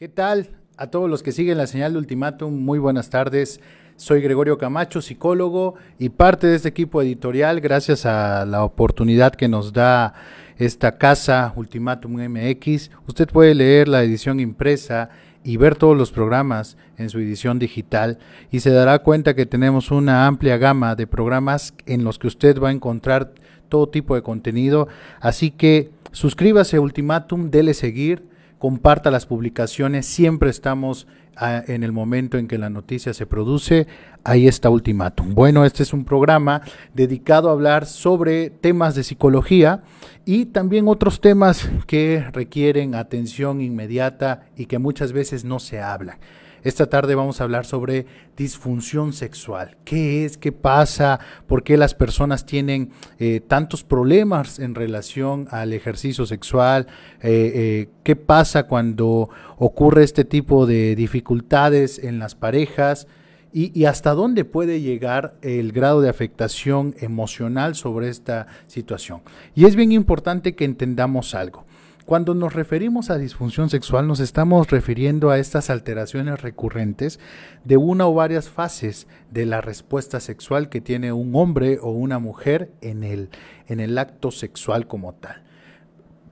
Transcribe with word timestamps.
¿Qué 0.00 0.08
tal? 0.08 0.48
A 0.78 0.86
todos 0.86 1.10
los 1.10 1.22
que 1.22 1.30
siguen 1.30 1.58
la 1.58 1.66
señal 1.66 1.92
de 1.92 1.98
Ultimátum, 1.98 2.54
muy 2.54 2.78
buenas 2.78 3.10
tardes. 3.10 3.60
Soy 3.96 4.22
Gregorio 4.22 4.56
Camacho, 4.56 5.02
psicólogo 5.02 5.74
y 5.98 6.08
parte 6.08 6.46
de 6.46 6.56
este 6.56 6.70
equipo 6.70 7.02
editorial, 7.02 7.60
gracias 7.60 8.06
a 8.06 8.46
la 8.46 8.64
oportunidad 8.64 9.34
que 9.34 9.46
nos 9.46 9.74
da 9.74 10.14
esta 10.56 10.96
casa 10.96 11.52
Ultimátum 11.54 12.12
MX. 12.12 12.90
Usted 13.06 13.28
puede 13.28 13.54
leer 13.54 13.88
la 13.88 14.02
edición 14.02 14.40
impresa 14.40 15.10
y 15.44 15.58
ver 15.58 15.76
todos 15.76 15.98
los 15.98 16.12
programas 16.12 16.78
en 16.96 17.10
su 17.10 17.18
edición 17.18 17.58
digital 17.58 18.18
y 18.50 18.60
se 18.60 18.70
dará 18.70 19.00
cuenta 19.00 19.34
que 19.34 19.44
tenemos 19.44 19.90
una 19.90 20.26
amplia 20.26 20.56
gama 20.56 20.96
de 20.96 21.06
programas 21.06 21.74
en 21.84 22.04
los 22.04 22.18
que 22.18 22.28
usted 22.28 22.58
va 22.58 22.70
a 22.70 22.72
encontrar 22.72 23.34
todo 23.68 23.90
tipo 23.90 24.14
de 24.14 24.22
contenido. 24.22 24.88
Así 25.20 25.50
que 25.50 25.90
suscríbase 26.10 26.78
a 26.78 26.80
Ultimátum, 26.80 27.50
dele 27.50 27.74
seguir 27.74 28.30
comparta 28.60 29.10
las 29.10 29.24
publicaciones, 29.24 30.04
siempre 30.04 30.50
estamos 30.50 31.08
ah, 31.34 31.64
en 31.66 31.82
el 31.82 31.92
momento 31.92 32.36
en 32.36 32.46
que 32.46 32.58
la 32.58 32.68
noticia 32.68 33.14
se 33.14 33.24
produce, 33.24 33.86
ahí 34.22 34.46
está 34.46 34.68
Ultimátum. 34.68 35.34
Bueno, 35.34 35.64
este 35.64 35.82
es 35.82 35.94
un 35.94 36.04
programa 36.04 36.60
dedicado 36.92 37.48
a 37.48 37.52
hablar 37.52 37.86
sobre 37.86 38.50
temas 38.50 38.94
de 38.94 39.02
psicología 39.02 39.82
y 40.26 40.44
también 40.44 40.88
otros 40.88 41.22
temas 41.22 41.70
que 41.86 42.22
requieren 42.32 42.94
atención 42.94 43.62
inmediata 43.62 44.42
y 44.58 44.66
que 44.66 44.78
muchas 44.78 45.14
veces 45.14 45.42
no 45.42 45.58
se 45.58 45.80
hablan. 45.80 46.18
Esta 46.62 46.86
tarde 46.86 47.14
vamos 47.14 47.40
a 47.40 47.44
hablar 47.44 47.64
sobre 47.64 48.06
disfunción 48.36 49.12
sexual. 49.12 49.78
¿Qué 49.84 50.24
es? 50.24 50.36
¿Qué 50.36 50.52
pasa? 50.52 51.18
¿Por 51.46 51.62
qué 51.62 51.76
las 51.76 51.94
personas 51.94 52.44
tienen 52.44 52.90
eh, 53.18 53.40
tantos 53.40 53.82
problemas 53.82 54.58
en 54.58 54.74
relación 54.74 55.48
al 55.50 55.72
ejercicio 55.72 56.26
sexual? 56.26 56.86
Eh, 57.22 57.52
eh, 57.54 57.88
¿Qué 58.04 58.16
pasa 58.16 58.64
cuando 58.64 59.30
ocurre 59.56 60.04
este 60.04 60.24
tipo 60.24 60.66
de 60.66 60.94
dificultades 60.96 61.98
en 61.98 62.18
las 62.18 62.34
parejas? 62.34 63.06
y, 63.52 63.84
hasta 63.84 64.14
dónde 64.14 64.44
puede 64.44 64.80
llegar 64.80 65.34
el 65.42 65.72
grado 65.72 66.00
de 66.00 66.08
afectación 66.08 66.94
emocional 67.00 67.74
sobre 67.74 68.08
esta 68.08 68.46
situación. 68.66 69.22
Y 69.56 69.64
es 69.64 69.74
bien 69.74 69.90
importante 69.90 70.54
que 70.54 70.64
entendamos 70.64 71.34
algo. 71.34 71.66
Cuando 72.10 72.34
nos 72.34 72.54
referimos 72.54 73.08
a 73.08 73.18
disfunción 73.18 73.70
sexual 73.70 74.08
nos 74.08 74.18
estamos 74.18 74.68
refiriendo 74.68 75.30
a 75.30 75.38
estas 75.38 75.70
alteraciones 75.70 76.42
recurrentes 76.42 77.20
de 77.62 77.76
una 77.76 78.08
o 78.08 78.14
varias 78.14 78.48
fases 78.48 79.06
de 79.30 79.46
la 79.46 79.60
respuesta 79.60 80.18
sexual 80.18 80.70
que 80.70 80.80
tiene 80.80 81.12
un 81.12 81.36
hombre 81.36 81.78
o 81.80 81.92
una 81.92 82.18
mujer 82.18 82.72
en 82.80 83.04
el, 83.04 83.28
en 83.68 83.78
el 83.78 83.96
acto 83.96 84.32
sexual 84.32 84.88
como 84.88 85.14
tal. 85.14 85.44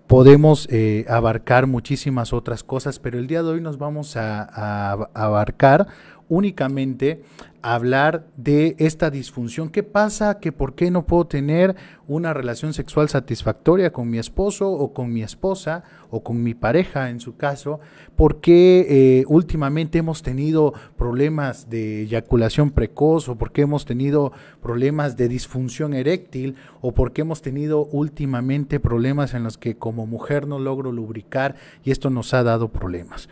Podemos 0.08 0.66
eh, 0.68 1.04
abarcar 1.08 1.68
muchísimas 1.68 2.32
otras 2.32 2.64
cosas, 2.64 2.98
pero 2.98 3.16
el 3.20 3.28
día 3.28 3.44
de 3.44 3.50
hoy 3.50 3.60
nos 3.60 3.78
vamos 3.78 4.16
a 4.16 4.90
abarcar 5.14 5.86
únicamente 6.28 7.22
hablar 7.62 8.26
de 8.36 8.76
esta 8.78 9.10
disfunción. 9.10 9.68
¿Qué 9.68 9.82
pasa? 9.82 10.38
¿Que 10.38 10.52
por 10.52 10.74
qué 10.74 10.90
no 10.90 11.06
puedo 11.06 11.26
tener 11.26 11.74
una 12.06 12.32
relación 12.32 12.72
sexual 12.72 13.08
satisfactoria 13.08 13.92
con 13.92 14.08
mi 14.08 14.18
esposo 14.18 14.70
o 14.70 14.92
con 14.92 15.12
mi 15.12 15.22
esposa 15.22 15.82
o 16.10 16.22
con 16.22 16.42
mi 16.42 16.54
pareja 16.54 17.10
en 17.10 17.20
su 17.20 17.36
caso? 17.36 17.80
¿Por 18.16 18.40
qué 18.40 18.86
eh, 18.88 19.24
últimamente 19.28 19.98
hemos 19.98 20.22
tenido 20.22 20.72
problemas 20.96 21.68
de 21.68 22.02
eyaculación 22.02 22.70
precoz 22.70 23.28
o 23.28 23.36
por 23.36 23.50
qué 23.52 23.62
hemos 23.62 23.84
tenido 23.84 24.32
problemas 24.62 25.16
de 25.16 25.28
disfunción 25.28 25.94
eréctil 25.94 26.54
o 26.80 26.92
por 26.92 27.12
qué 27.12 27.22
hemos 27.22 27.42
tenido 27.42 27.86
últimamente 27.86 28.78
problemas 28.80 29.34
en 29.34 29.42
los 29.42 29.58
que 29.58 29.76
como 29.76 30.06
mujer 30.06 30.46
no 30.46 30.58
logro 30.58 30.92
lubricar 30.92 31.56
y 31.84 31.90
esto 31.90 32.08
nos 32.10 32.34
ha 32.34 32.42
dado 32.44 32.68
problemas? 32.68 33.28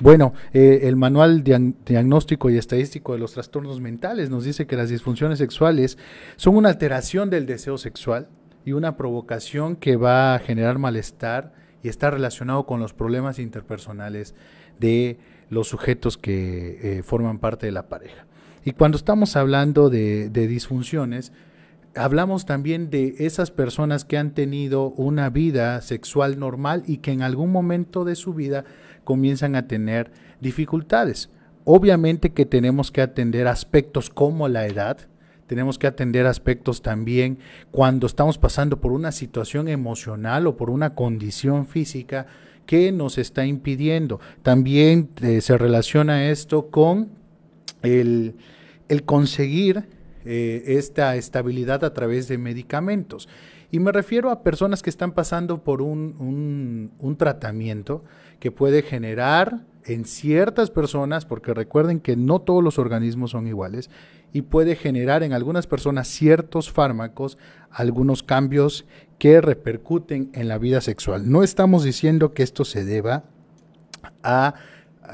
Bueno, 0.00 0.32
eh, 0.52 0.80
el 0.84 0.94
manual 0.94 1.42
diagnóstico 1.42 2.50
y 2.50 2.56
estadístico 2.56 3.14
de 3.14 3.18
los 3.18 3.32
trastornos 3.32 3.80
mentales 3.80 4.30
nos 4.30 4.44
dice 4.44 4.66
que 4.66 4.76
las 4.76 4.90
disfunciones 4.90 5.38
sexuales 5.38 5.98
son 6.36 6.56
una 6.56 6.68
alteración 6.68 7.30
del 7.30 7.46
deseo 7.46 7.78
sexual 7.78 8.28
y 8.64 8.72
una 8.72 8.96
provocación 8.96 9.74
que 9.74 9.96
va 9.96 10.36
a 10.36 10.38
generar 10.38 10.78
malestar 10.78 11.52
y 11.82 11.88
está 11.88 12.12
relacionado 12.12 12.64
con 12.64 12.78
los 12.78 12.92
problemas 12.92 13.40
interpersonales 13.40 14.36
de 14.78 15.18
los 15.50 15.66
sujetos 15.66 16.16
que 16.16 16.98
eh, 16.98 17.02
forman 17.02 17.40
parte 17.40 17.66
de 17.66 17.72
la 17.72 17.88
pareja. 17.88 18.26
Y 18.64 18.72
cuando 18.72 18.98
estamos 18.98 19.34
hablando 19.34 19.90
de 19.90 20.28
disfunciones, 20.30 21.32
hablamos 21.98 22.46
también 22.46 22.90
de 22.90 23.16
esas 23.18 23.50
personas 23.50 24.04
que 24.04 24.18
han 24.18 24.32
tenido 24.32 24.90
una 24.90 25.30
vida 25.30 25.80
sexual 25.80 26.38
normal 26.38 26.82
y 26.86 26.98
que 26.98 27.12
en 27.12 27.22
algún 27.22 27.50
momento 27.50 28.04
de 28.04 28.14
su 28.14 28.34
vida 28.34 28.64
comienzan 29.08 29.56
a 29.56 29.66
tener 29.66 30.10
dificultades. 30.38 31.30
Obviamente 31.64 32.34
que 32.34 32.44
tenemos 32.44 32.90
que 32.90 33.00
atender 33.00 33.48
aspectos 33.48 34.10
como 34.10 34.48
la 34.48 34.66
edad, 34.66 34.98
tenemos 35.46 35.78
que 35.78 35.86
atender 35.86 36.26
aspectos 36.26 36.82
también 36.82 37.38
cuando 37.70 38.06
estamos 38.06 38.36
pasando 38.36 38.82
por 38.82 38.92
una 38.92 39.10
situación 39.10 39.68
emocional 39.68 40.46
o 40.46 40.58
por 40.58 40.68
una 40.68 40.94
condición 40.94 41.66
física 41.66 42.26
que 42.66 42.92
nos 42.92 43.16
está 43.16 43.46
impidiendo. 43.46 44.20
También 44.42 45.08
eh, 45.22 45.40
se 45.40 45.56
relaciona 45.56 46.28
esto 46.28 46.68
con 46.68 47.08
el, 47.80 48.34
conseguir 49.06 49.84
eh, 50.26 50.64
esta 50.66 51.16
estabilidad 51.16 51.82
a 51.82 51.94
través 51.94 52.28
de 52.28 52.36
medicamentos. 52.36 53.26
Y 53.70 53.80
me 53.80 53.90
refiero 53.90 54.30
a 54.30 54.42
personas 54.42 54.82
que 54.82 54.90
están 54.90 55.12
pasando 55.12 55.64
por 55.64 55.80
un, 55.80 56.92
un 56.98 57.16
tratamiento 57.16 58.04
que 58.38 58.50
puede 58.50 58.82
generar 58.82 59.64
en 59.84 60.04
ciertas 60.04 60.70
personas, 60.70 61.24
porque 61.24 61.54
recuerden 61.54 62.00
que 62.00 62.16
no 62.16 62.40
todos 62.40 62.62
los 62.62 62.78
organismos 62.78 63.30
son 63.30 63.46
iguales, 63.46 63.90
y 64.32 64.42
puede 64.42 64.76
generar 64.76 65.22
en 65.22 65.32
algunas 65.32 65.66
personas 65.66 66.08
ciertos 66.08 66.70
fármacos, 66.70 67.38
algunos 67.70 68.22
cambios 68.22 68.86
que 69.18 69.40
repercuten 69.40 70.30
en 70.34 70.48
la 70.48 70.58
vida 70.58 70.80
sexual. 70.80 71.30
No 71.30 71.42
estamos 71.42 71.82
diciendo 71.84 72.34
que 72.34 72.42
esto 72.42 72.64
se 72.64 72.84
deba 72.84 73.24
a, 74.22 74.54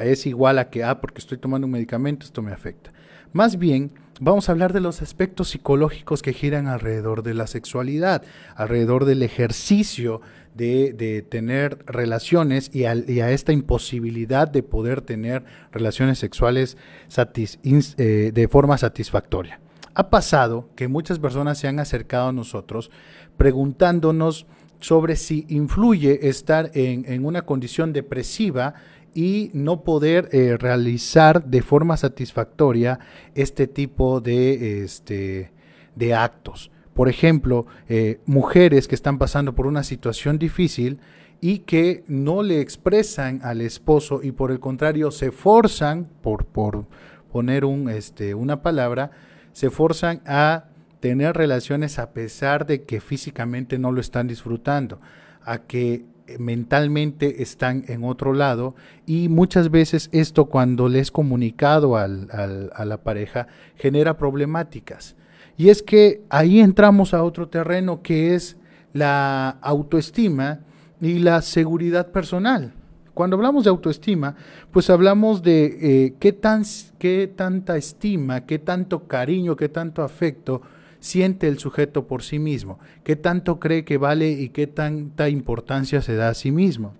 es 0.01 0.27
igual 0.27 0.59
a 0.59 0.71
que, 0.71 0.83
ah, 0.83 1.01
porque 1.01 1.21
estoy 1.21 1.39
tomando 1.39 1.67
un 1.67 1.73
medicamento, 1.73 2.27
esto 2.27 2.43
me 2.43 2.53
afecta. 2.53 2.93
Más 3.33 3.59
bien, 3.59 3.93
vamos 4.21 4.49
a 4.49 4.53
hablar 4.53 4.73
de 4.73 4.81
los 4.81 5.03
aspectos 5.03 5.49
psicológicos 5.49 6.23
que 6.23 6.33
giran 6.33 6.67
alrededor 6.67 7.23
de 7.23 7.35
la 7.35 7.47
sexualidad, 7.47 8.23
alrededor 8.57 9.05
del 9.05 9.23
ejercicio 9.23 10.21
de, 10.55 11.27
tener 11.29 11.85
relaciones 11.87 12.71
y, 12.73 12.85
a 12.85 13.31
esta 13.31 13.53
imposibilidad 13.53 14.49
de 14.49 14.63
poder 14.63 15.01
tener 15.01 15.45
relaciones 15.73 16.19
sexuales 16.19 16.77
eh, 17.17 18.31
de 18.33 18.49
forma 18.49 18.79
satisfactoria. 18.79 19.61
Ha 19.95 20.11
pasado 20.11 20.69
que 20.75 20.89
muchas 20.89 21.19
personas 21.19 21.59
se 21.59 21.69
han 21.69 21.79
acercado 21.79 22.29
a 22.29 22.33
nosotros 22.33 22.91
preguntándonos 23.37 24.47
sobre 24.81 25.17
si 25.17 25.47
influye 25.49 26.29
estar 26.29 26.71
en, 26.75 27.25
una 27.25 27.43
condición 27.43 27.93
depresiva 27.93 28.75
y 29.15 29.51
no 29.55 29.83
poder 29.83 30.29
eh, 30.33 30.57
realizar 30.59 31.45
de 31.45 31.63
forma 31.63 31.97
satisfactoria 31.97 32.99
este 33.35 33.67
tipo 33.67 34.21
de, 34.21 34.83
este, 34.83 35.53
de 35.95 36.15
actos. 36.15 36.71
Por 36.95 37.09
ejemplo, 37.09 37.67
eh, 37.89 38.21
mujeres 38.27 38.87
que 38.89 38.95
están 38.95 39.19
pasando 39.19 39.55
por 39.55 39.67
una 39.67 39.83
situación 39.83 40.39
difícil 40.39 41.01
y 41.41 41.61
que 41.61 42.05
no 42.07 42.43
le 42.43 42.61
expresan 42.61 43.41
al 43.43 43.61
esposo 43.61 44.21
y 44.22 44.33
por 44.33 44.51
el 44.51 44.61
contrario 44.61 45.11
se 45.11 45.31
forzan, 45.31 46.09
por, 46.22 46.47
por 46.47 46.87
poner 47.33 47.65
un, 47.65 47.89
este, 47.89 48.34
una 48.34 48.63
palabra, 48.63 49.10
se 49.53 49.71
forzan 49.71 50.22
a 50.27 50.67
tener 51.01 51.37
relaciones 51.37 51.99
a 51.99 52.13
pesar 52.13 52.65
de 52.65 52.84
que 52.84 53.01
físicamente 53.01 53.78
no 53.78 53.93
lo 53.93 54.01
están 54.01 54.27
disfrutando, 54.27 55.01
a 55.43 55.59
que 55.59 56.07
mentalmente 56.38 57.42
están 57.42 57.84
en 57.88 58.04
otro 58.04 58.32
lado 58.32 58.74
y 59.06 59.28
muchas 59.28 59.71
veces 59.71 60.09
esto 60.12 60.47
cuando 60.47 60.88
le 60.88 61.00
es 61.00 61.10
comunicado 61.10 61.97
al, 61.97 62.28
a 62.74 62.84
la 62.84 62.97
pareja 63.03 63.47
genera 63.76 64.16
problemáticas. 64.16 65.16
Y 65.56 65.68
es 65.68 65.82
que 65.82 66.22
ahí 66.30 66.60
entramos 66.60 67.15
a 67.15 67.22
otro 67.22 67.48
terreno 67.48 68.03
que 68.03 68.34
es 68.34 68.56
la 68.92 69.50
autoestima 69.60 70.60
y 71.00 71.18
la 71.18 71.42
seguridad 71.42 72.10
personal. 72.10 72.72
Cuando 73.12 73.36
hablamos 73.36 73.65
de 73.65 73.71
autoestima, 73.71 74.34
pues 74.72 74.91
hablamos 74.91 75.42
de 75.42 75.78
eh, 75.80 76.15
qué, 76.18 76.32
tan, 76.32 76.65
qué 76.98 77.32
tanta 77.34 77.76
estima, 77.76 78.44
qué 78.44 78.59
tanto 78.59 79.06
cariño, 79.06 79.54
qué 79.54 79.68
tanto 79.68 80.03
afecto 80.03 80.62
siente 81.04 81.48
el 81.48 81.59
sujeto 81.59 82.06
por 82.06 82.22
sí 82.22 82.39
mismo, 82.39 82.78
qué 83.04 83.15
tanto 83.15 83.60
cree 83.60 83.84
que 83.84 83.98
vale 83.98 84.30
y 84.30 84.48
qué 84.48 84.66
tanta 84.66 85.28
importancia 85.28 86.01
se 86.01 86.16
da 86.16 86.30
a 86.30 86.34
sí 86.34 86.51
mismo. 86.51 86.95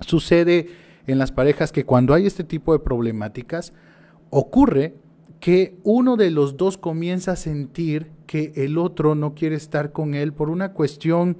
Sucede 0.00 0.68
en 1.06 1.18
las 1.18 1.30
parejas 1.30 1.70
que 1.70 1.84
cuando 1.84 2.14
hay 2.14 2.24
este 2.24 2.42
tipo 2.42 2.72
de 2.72 2.78
problemáticas, 2.78 3.74
ocurre 4.30 4.94
que 5.40 5.76
uno 5.82 6.16
de 6.16 6.30
los 6.30 6.56
dos 6.56 6.78
comienza 6.78 7.32
a 7.32 7.36
sentir 7.36 8.10
que 8.26 8.54
el 8.56 8.78
otro 8.78 9.14
no 9.14 9.34
quiere 9.34 9.56
estar 9.56 9.92
con 9.92 10.14
él 10.14 10.32
por 10.32 10.48
una 10.48 10.72
cuestión 10.72 11.36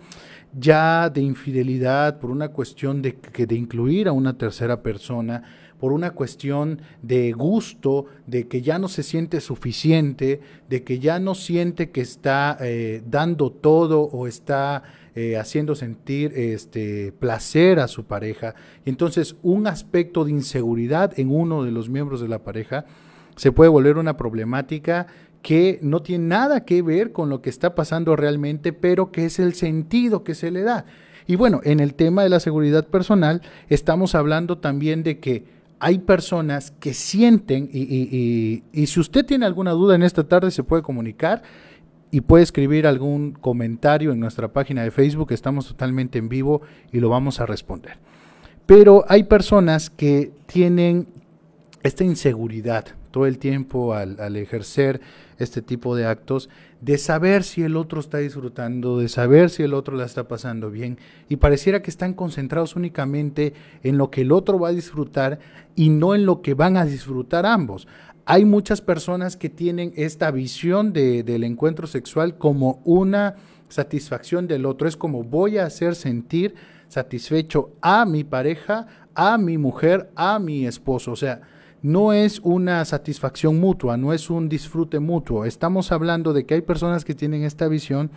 ya 0.52 1.08
de 1.08 1.22
infidelidad, 1.22 2.18
por 2.18 2.30
una 2.30 2.48
cuestión 2.48 3.00
de, 3.00 3.16
de 3.34 3.54
incluir 3.54 4.08
a 4.08 4.12
una 4.12 4.36
tercera 4.36 4.82
persona, 4.82 5.42
por 5.84 5.92
una 5.92 6.12
cuestión 6.12 6.80
de 7.02 7.32
gusto, 7.32 8.06
de 8.26 8.48
que 8.48 8.62
ya 8.62 8.78
no 8.78 8.88
se 8.88 9.02
siente 9.02 9.42
suficiente, 9.42 10.40
de 10.70 10.82
que 10.82 10.98
ya 10.98 11.18
no 11.18 11.34
siente 11.34 11.90
que 11.90 12.00
está 12.00 12.56
eh, 12.62 13.02
dando 13.06 13.52
todo 13.52 14.00
o 14.00 14.26
está 14.26 14.82
eh, 15.14 15.36
haciendo 15.36 15.74
sentir 15.74 16.32
este 16.36 17.12
placer 17.12 17.80
a 17.80 17.88
su 17.88 18.04
pareja. 18.04 18.54
Entonces, 18.86 19.36
un 19.42 19.66
aspecto 19.66 20.24
de 20.24 20.30
inseguridad 20.30 21.12
en 21.20 21.30
uno 21.30 21.64
de 21.64 21.70
los 21.70 21.90
miembros 21.90 22.22
de 22.22 22.28
la 22.28 22.38
pareja 22.38 22.86
se 23.36 23.52
puede 23.52 23.68
volver 23.68 23.98
una 23.98 24.16
problemática 24.16 25.06
que 25.42 25.78
no 25.82 26.00
tiene 26.00 26.28
nada 26.28 26.64
que 26.64 26.80
ver 26.80 27.12
con 27.12 27.28
lo 27.28 27.42
que 27.42 27.50
está 27.50 27.74
pasando 27.74 28.16
realmente, 28.16 28.72
pero 28.72 29.12
que 29.12 29.26
es 29.26 29.38
el 29.38 29.52
sentido 29.52 30.24
que 30.24 30.34
se 30.34 30.50
le 30.50 30.62
da. 30.62 30.86
Y 31.26 31.36
bueno, 31.36 31.60
en 31.64 31.80
el 31.80 31.94
tema 31.94 32.22
de 32.22 32.28
la 32.28 32.40
seguridad 32.40 32.86
personal, 32.86 33.42
estamos 33.68 34.14
hablando 34.14 34.58
también 34.58 35.02
de 35.02 35.18
que 35.20 35.44
hay 35.80 35.98
personas 35.98 36.70
que 36.72 36.94
sienten, 36.94 37.68
y, 37.72 38.62
si 38.86 39.00
usted 39.00 39.24
tiene 39.24 39.46
alguna 39.46 39.72
duda 39.72 39.94
en 39.94 40.02
esta 40.02 40.24
tarde, 40.24 40.50
se 40.50 40.62
puede 40.62 40.82
comunicar 40.82 41.42
y 42.10 42.20
puede 42.20 42.44
escribir 42.44 42.86
algún 42.86 43.32
comentario 43.32 44.12
en 44.12 44.20
nuestra 44.20 44.52
página 44.52 44.82
de 44.82 44.90
Facebook, 44.90 45.32
estamos 45.32 45.66
totalmente 45.66 46.18
en 46.18 46.28
vivo 46.28 46.62
y 46.92 47.00
lo 47.00 47.08
vamos 47.08 47.40
a 47.40 47.46
responder. 47.46 47.98
Pero 48.66 49.04
hay 49.08 49.24
personas 49.24 49.90
que 49.90 50.32
tienen 50.46 51.08
esta 51.82 52.04
inseguridad 52.04 52.86
todo 53.14 53.26
el 53.26 53.38
tiempo 53.38 53.94
al, 53.94 54.34
ejercer 54.34 55.00
este 55.38 55.62
tipo 55.62 55.94
de 55.94 56.04
actos, 56.04 56.50
de 56.84 56.98
saber 56.98 57.44
si 57.44 57.62
el 57.62 57.76
otro 57.76 57.98
está 57.98 58.18
disfrutando, 58.18 58.98
de 58.98 59.08
saber 59.08 59.48
si 59.48 59.62
el 59.62 59.72
otro 59.72 59.96
la 59.96 60.04
está 60.04 60.28
pasando 60.28 60.70
bien, 60.70 60.98
y 61.30 61.36
pareciera 61.36 61.80
que 61.80 61.90
están 61.90 62.12
concentrados 62.12 62.76
únicamente 62.76 63.54
en 63.82 63.96
lo 63.96 64.10
que 64.10 64.20
el 64.20 64.32
otro 64.32 64.58
va 64.58 64.68
a 64.68 64.72
disfrutar 64.72 65.38
y 65.74 65.88
no 65.88 66.14
en 66.14 66.26
lo 66.26 66.42
que 66.42 66.52
van 66.52 66.76
a 66.76 66.84
disfrutar 66.84 67.46
ambos. 67.46 67.88
Hay 68.26 68.44
muchas 68.44 68.82
personas 68.82 69.38
que 69.38 69.48
tienen 69.48 69.94
esta 69.96 70.30
visión 70.30 70.92
del 70.92 71.44
encuentro 71.44 71.86
sexual 71.86 72.36
como 72.36 72.82
una 72.84 73.36
satisfacción 73.68 74.46
del 74.46 74.66
otro, 74.66 74.86
es 74.86 74.98
como 74.98 75.24
voy 75.24 75.56
a 75.56 75.64
hacer 75.64 75.94
sentir 75.94 76.54
satisfecho 76.88 77.70
a 77.80 78.04
mi 78.04 78.24
pareja, 78.24 78.86
a 79.14 79.38
mi 79.38 79.56
mujer, 79.56 80.10
a 80.16 80.38
mi 80.38 80.66
esposo, 80.66 81.12
o 81.12 81.16
sea, 81.16 81.40
no 81.84 82.14
es 82.14 82.40
una 82.42 82.82
satisfacción 82.86 83.60
mutua, 83.60 83.98
no 83.98 84.14
es 84.14 84.30
un 84.30 84.48
disfrute 84.48 85.00
mutuo. 85.00 85.44
Estamos 85.44 85.92
hablando 85.92 86.32
de 86.32 86.46
que 86.46 86.54
hay 86.54 86.62
personas 86.62 87.04
que 87.04 87.14
tienen 87.14 87.42
esta 87.44 87.68
visión 87.68 88.10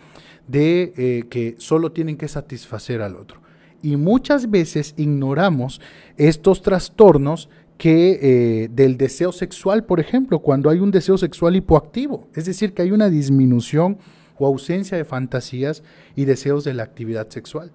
de 0.47 0.93
eh, 0.95 1.25
que 1.29 1.55
solo 1.57 1.91
tienen 1.91 2.15
que 2.15 2.29
satisfacer 2.29 3.01
al 3.01 3.17
otro. 3.17 3.41
Y 3.83 3.97
muchas 3.97 4.49
veces 4.49 4.93
ignoramos 4.95 5.81
estos 6.15 6.61
trastornos 6.61 7.49
que 7.77 8.19
eh, 8.21 8.69
del 8.71 8.95
deseo 8.95 9.33
sexual, 9.33 9.83
por 9.83 9.99
ejemplo, 9.99 10.39
cuando 10.39 10.69
hay 10.69 10.79
un 10.79 10.89
deseo 10.89 11.17
sexual 11.17 11.57
hipoactivo, 11.57 12.29
es 12.35 12.45
decir, 12.45 12.73
que 12.73 12.83
hay 12.83 12.93
una 12.93 13.09
disminución 13.09 13.97
o 14.37 14.47
ausencia 14.47 14.97
de 14.97 15.03
fantasías 15.03 15.83
y 16.15 16.23
deseos 16.23 16.63
de 16.63 16.73
la 16.73 16.83
actividad 16.83 17.27
sexual 17.27 17.73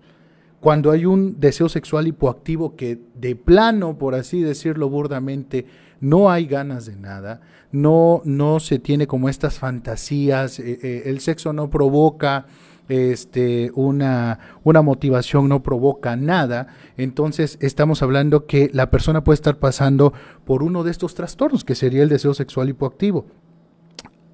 cuando 0.62 0.92
hay 0.92 1.06
un 1.06 1.40
deseo 1.40 1.68
sexual 1.68 2.06
hipoactivo 2.06 2.76
que 2.76 2.96
de 3.16 3.34
plano, 3.34 3.98
por 3.98 4.14
así 4.14 4.42
decirlo 4.42 4.88
burdamente, 4.88 5.66
no 5.98 6.30
hay 6.30 6.46
ganas 6.46 6.86
de 6.86 6.94
nada, 6.94 7.40
no, 7.72 8.22
no 8.24 8.60
se 8.60 8.78
tiene 8.78 9.08
como 9.08 9.28
estas 9.28 9.58
fantasías, 9.58 10.60
eh, 10.60 10.78
eh, 10.80 11.02
el 11.06 11.18
sexo 11.18 11.52
no 11.52 11.68
provoca 11.68 12.46
este, 12.88 13.72
una, 13.74 14.38
una 14.62 14.82
motivación, 14.82 15.48
no 15.48 15.64
provoca 15.64 16.14
nada, 16.14 16.68
entonces 16.96 17.58
estamos 17.60 18.00
hablando 18.00 18.46
que 18.46 18.70
la 18.72 18.88
persona 18.88 19.24
puede 19.24 19.34
estar 19.34 19.58
pasando 19.58 20.12
por 20.44 20.62
uno 20.62 20.84
de 20.84 20.92
estos 20.92 21.16
trastornos, 21.16 21.64
que 21.64 21.74
sería 21.74 22.04
el 22.04 22.08
deseo 22.08 22.34
sexual 22.34 22.68
hipoactivo. 22.68 23.26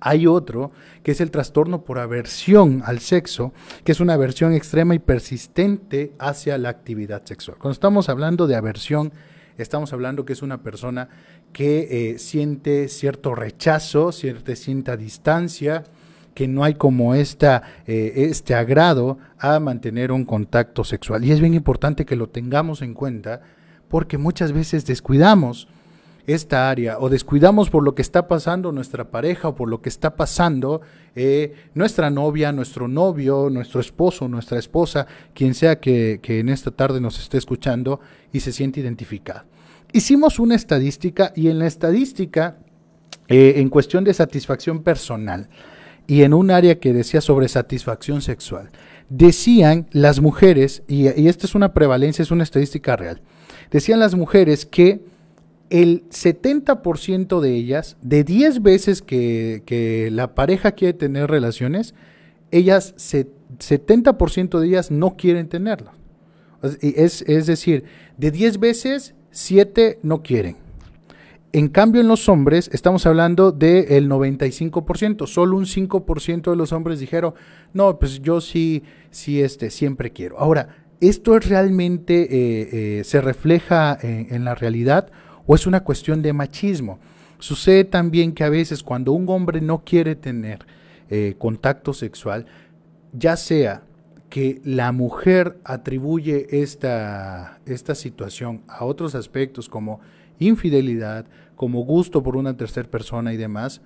Hay 0.01 0.27
otro 0.27 0.71
que 1.03 1.13
es 1.13 1.21
el 1.21 1.31
trastorno 1.31 1.83
por 1.83 1.99
aversión 1.99 2.83
al 2.85 3.01
sexo, 3.01 3.53
que 3.85 3.93
es 3.93 4.01
una 4.01 4.15
aversión 4.15 4.53
extrema 4.53 4.95
y 4.95 4.99
persistente 4.99 6.13
hacia 6.19 6.59
la 6.59 6.69
actividad 6.69 7.25
sexual. 7.25 7.59
Cuando 7.59 7.73
estamos 7.73 8.09
hablando 8.09 8.47
de 8.47 8.57
aversión, 8.57 9.13
estamos 9.57 9.93
hablando 9.93 10.25
que 10.25 10.33
es 10.33 10.43
una 10.43 10.63
persona 10.63 11.09
que 11.53 12.13
eh, 12.13 12.19
siente 12.19 12.89
cierto 12.89 13.35
rechazo, 13.35 14.13
cierta, 14.13 14.55
sienta 14.55 14.97
distancia, 14.97 15.85
que 16.35 16.47
no 16.47 16.63
hay 16.63 16.75
como 16.75 17.15
esta, 17.15 17.63
eh, 17.87 18.29
este 18.31 18.55
agrado 18.55 19.19
a 19.39 19.59
mantener 19.59 20.13
un 20.13 20.25
contacto 20.25 20.85
sexual. 20.85 21.25
Y 21.25 21.33
es 21.33 21.41
bien 21.41 21.55
importante 21.55 22.07
que 22.07 22.15
lo 22.15 22.29
tengamos 22.29 22.81
en 22.83 22.95
cuenta 22.95 23.41
porque 23.89 24.19
muchas 24.19 24.53
veces 24.53 24.87
descuidamos 24.87 25.67
esta 26.29 26.69
área 26.69 26.99
o 26.99 27.09
descuidamos 27.09 27.71
por 27.71 27.83
lo 27.83 27.95
que 27.95 28.03
está 28.03 28.29
pasando 28.29 28.71
nuestra 28.71 29.11
pareja 29.11 29.49
o 29.49 29.55
por 29.55 29.67
lo 29.67 29.81
que 29.81 29.89
está 29.89 30.15
pasando 30.15 30.83
eh, 31.17 31.55
nuestra 31.73 32.11
novia, 32.11 32.53
nuestro 32.53 32.87
novio, 32.87 33.49
nuestro 33.51 33.81
esposo, 33.81 34.29
nuestra 34.29 34.59
esposa, 34.59 35.07
quien 35.35 35.55
sea 35.55 35.81
que, 35.81 36.21
en 36.23 36.51
esta 36.51 36.71
tarde 36.71 37.01
nos 37.01 37.19
esté 37.19 37.39
escuchando 37.39 38.01
y 38.31 38.41
se 38.41 38.53
siente 38.53 38.81
identificado. 38.81 39.47
Hicimos 39.91 40.39
una 40.39 40.55
estadística 40.55 41.33
y 41.35 41.49
en 41.49 41.59
la 41.59 41.67
estadística, 41.67 42.59
eh, 43.27 43.55
en 43.57 43.71
cuestión 43.71 44.05
de 44.05 44.13
satisfacción 44.13 44.83
personal 44.83 45.49
y 46.07 46.25
en 46.25 46.35
un 46.35 46.51
área 46.51 46.79
que 46.79 46.93
decía 46.93 47.23
sobre 47.23 47.49
satisfacción 47.49 48.21
sexual, 48.21 48.69
decían 49.09 49.87
las 49.93 50.21
mujeres, 50.21 50.83
y, 50.89 51.05
y 51.19 51.29
esta 51.29 51.47
es 51.47 51.55
una 51.55 51.73
prevalencia, 51.73 52.23
es 52.23 52.31
una 52.31 52.43
estadística 52.43 52.97
real, 52.97 53.23
decían 53.71 53.99
las 53.99 54.15
mujeres 54.15 54.67
que 54.67 55.01
el 55.71 56.09
70% 56.09 57.41
de 57.41 57.55
ellas, 57.55 57.97
de 58.03 58.25
10 58.25 58.63
veces 58.63 59.03
que, 59.03 60.09
la 60.13 60.35
pareja 60.35 60.73
quiere 60.73 60.95
tener 60.95 61.31
relaciones, 61.31 61.95
ellas, 62.51 62.95
70% 62.97 64.59
de 64.59 64.67
ellas 64.67 64.91
no 64.91 65.17
quieren 65.17 65.49
tenerlo. 65.49 65.93
Es, 66.81 67.23
es 67.23 67.47
decir, 67.47 67.85
de 68.17 68.31
10 68.31 68.59
veces, 68.59 69.15
7 69.31 69.99
no 70.03 70.23
quieren. 70.23 70.57
En 71.53 71.69
cambio, 71.69 72.01
en 72.01 72.09
los 72.09 72.29
hombres 72.29 72.69
estamos 72.73 73.07
hablando 73.07 73.53
del 73.53 74.09
95%. 74.09 75.27
Solo 75.27 75.57
un 75.57 75.65
5% 75.65 76.51
de 76.51 76.57
los 76.57 76.73
hombres 76.73 77.01
dijeron, 77.01 77.35
no, 77.73 77.99
pues 77.99 78.21
yo 78.21 78.41
sí, 78.41 78.83
sí, 79.11 79.41
este, 79.41 79.71
siempre 79.71 80.13
quiero. 80.13 80.39
Ahora, 80.39 80.77
¿esto 81.01 81.37
es 81.37 81.49
realmente 81.49 82.23
eh, 82.23 82.99
eh, 83.01 83.05
se 83.05 83.21
refleja 83.21 83.97
en 84.03 84.45
la 84.45 84.55
realidad? 84.55 85.11
O 85.49 85.55
es 85.55 85.67
una 85.67 85.83
cuestión 85.83 86.23
de 86.23 86.33
machismo. 86.33 87.01
Sucede 87.41 87.85
también 87.85 88.33
que 88.33 88.45
a 88.45 88.51
veces 88.51 88.83
cuando 88.83 89.13
un 89.13 89.29
hombre 89.29 89.61
no 89.61 89.83
quiere 89.83 90.15
tener 90.15 90.65
eh, 91.09 91.35
contacto 91.39 91.95
sexual, 91.95 92.47
ya 93.13 93.35
sea 93.37 93.83
que 94.29 94.61
la 94.63 94.93
mujer 94.93 95.59
atribuye 95.65 96.61
esta, 96.61 97.61
esta 97.65 97.95
situación 97.95 98.61
a 98.69 98.85
otros 98.85 99.15
aspectos 99.15 99.71
como 99.71 100.01
infidelidad, 100.39 101.25
como 101.57 101.83
gusto 101.83 102.23
por 102.23 102.37
una 102.37 102.57
tercera 102.57 102.91
persona 102.91 103.33
y 103.33 103.39
demás, 103.39 103.81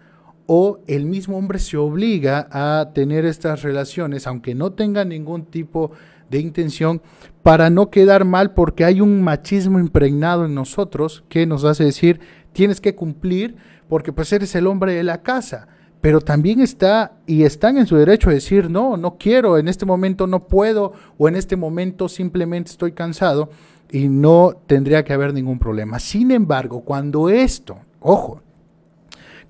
o 0.47 0.81
el 0.87 1.07
mismo 1.07 1.37
hombre 1.37 1.59
se 1.59 1.77
obliga 1.77 2.49
a 2.51 2.91
tener 2.93 3.25
estas 3.25 3.63
relaciones, 3.63 4.27
aunque 4.27 4.55
no 4.55 4.73
tenga 4.73 5.05
ningún 5.05 5.47
tipo 5.47 5.93
de 6.31 6.41
intención, 6.41 7.03
para 7.43 7.71
no 7.71 7.91
quedar 7.91 8.25
mal, 8.25 8.55
porque 8.55 8.85
hay 8.85 9.01
un 9.01 9.23
machismo 9.23 9.79
impregnado 9.79 10.47
en 10.47 10.55
nosotros 10.55 11.25
que 11.29 11.47
nos 11.47 11.65
hace 11.65 11.85
decir, 11.85 12.21
tienes 12.53 12.81
que 12.81 12.95
cumplir, 12.95 13.57
porque 13.89 14.13
pues 14.13 14.33
eres 14.33 14.55
el 14.55 14.67
hombre 14.67 14.95
de 14.95 15.03
la 15.03 15.23
casa. 15.23 15.69
Pero 16.01 16.21
también 16.21 16.61
está 16.61 17.13
y 17.27 17.45
están 17.45 17.79
en 17.79 17.87
su 17.87 17.97
derecho 17.97 18.31
a 18.31 18.33
decir, 18.33 18.69
no, 18.69 18.97
no 18.97 19.17
quiero, 19.19 19.59
en 19.59 19.69
este 19.69 19.87
momento 19.87 20.27
no 20.27 20.49
puedo, 20.49 20.93
o 21.17 21.29
en 21.29 21.37
este 21.37 21.57
momento 21.57 22.09
simplemente 22.09 22.73
estoy 22.73 22.93
cansado 22.93 23.51
y 23.91 24.09
no 24.09 24.55
tendría 24.67 25.05
que 25.05 25.13
haber 25.13 25.33
ningún 25.33 25.59
problema. 25.59 26.01
Sin 26.01 26.31
embargo, 26.31 26.81
cuando 26.81 27.29
esto, 27.29 27.77
ojo, 28.01 28.43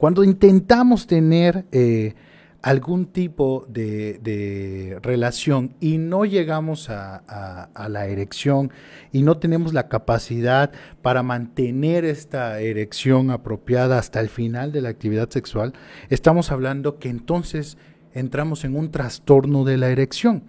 cuando 0.02 0.24
intentamos 0.24 1.06
tener 1.06 1.64
eh, 1.70 2.14
algún 2.60 3.06
tipo 3.06 3.64
de, 3.68 4.98
relación 5.00 5.76
y 5.78 5.98
no 5.98 6.24
llegamos 6.24 6.90
a, 6.90 7.68
la 7.88 8.06
erección 8.08 8.72
y 9.12 9.22
no 9.22 9.38
tenemos 9.38 9.72
la 9.72 9.86
capacidad 9.86 10.72
para 11.02 11.22
mantener 11.22 12.04
esta 12.04 12.58
erección 12.58 13.30
apropiada 13.30 13.96
hasta 13.96 14.18
el 14.18 14.28
final 14.28 14.72
de 14.72 14.80
la 14.80 14.88
actividad 14.88 15.30
sexual, 15.30 15.72
estamos 16.10 16.50
hablando 16.50 16.98
que 16.98 17.08
entonces 17.08 17.78
entramos 18.12 18.64
en 18.64 18.74
un 18.74 18.90
trastorno 18.90 19.62
de 19.62 19.76
la 19.76 19.90
erección 19.90 20.42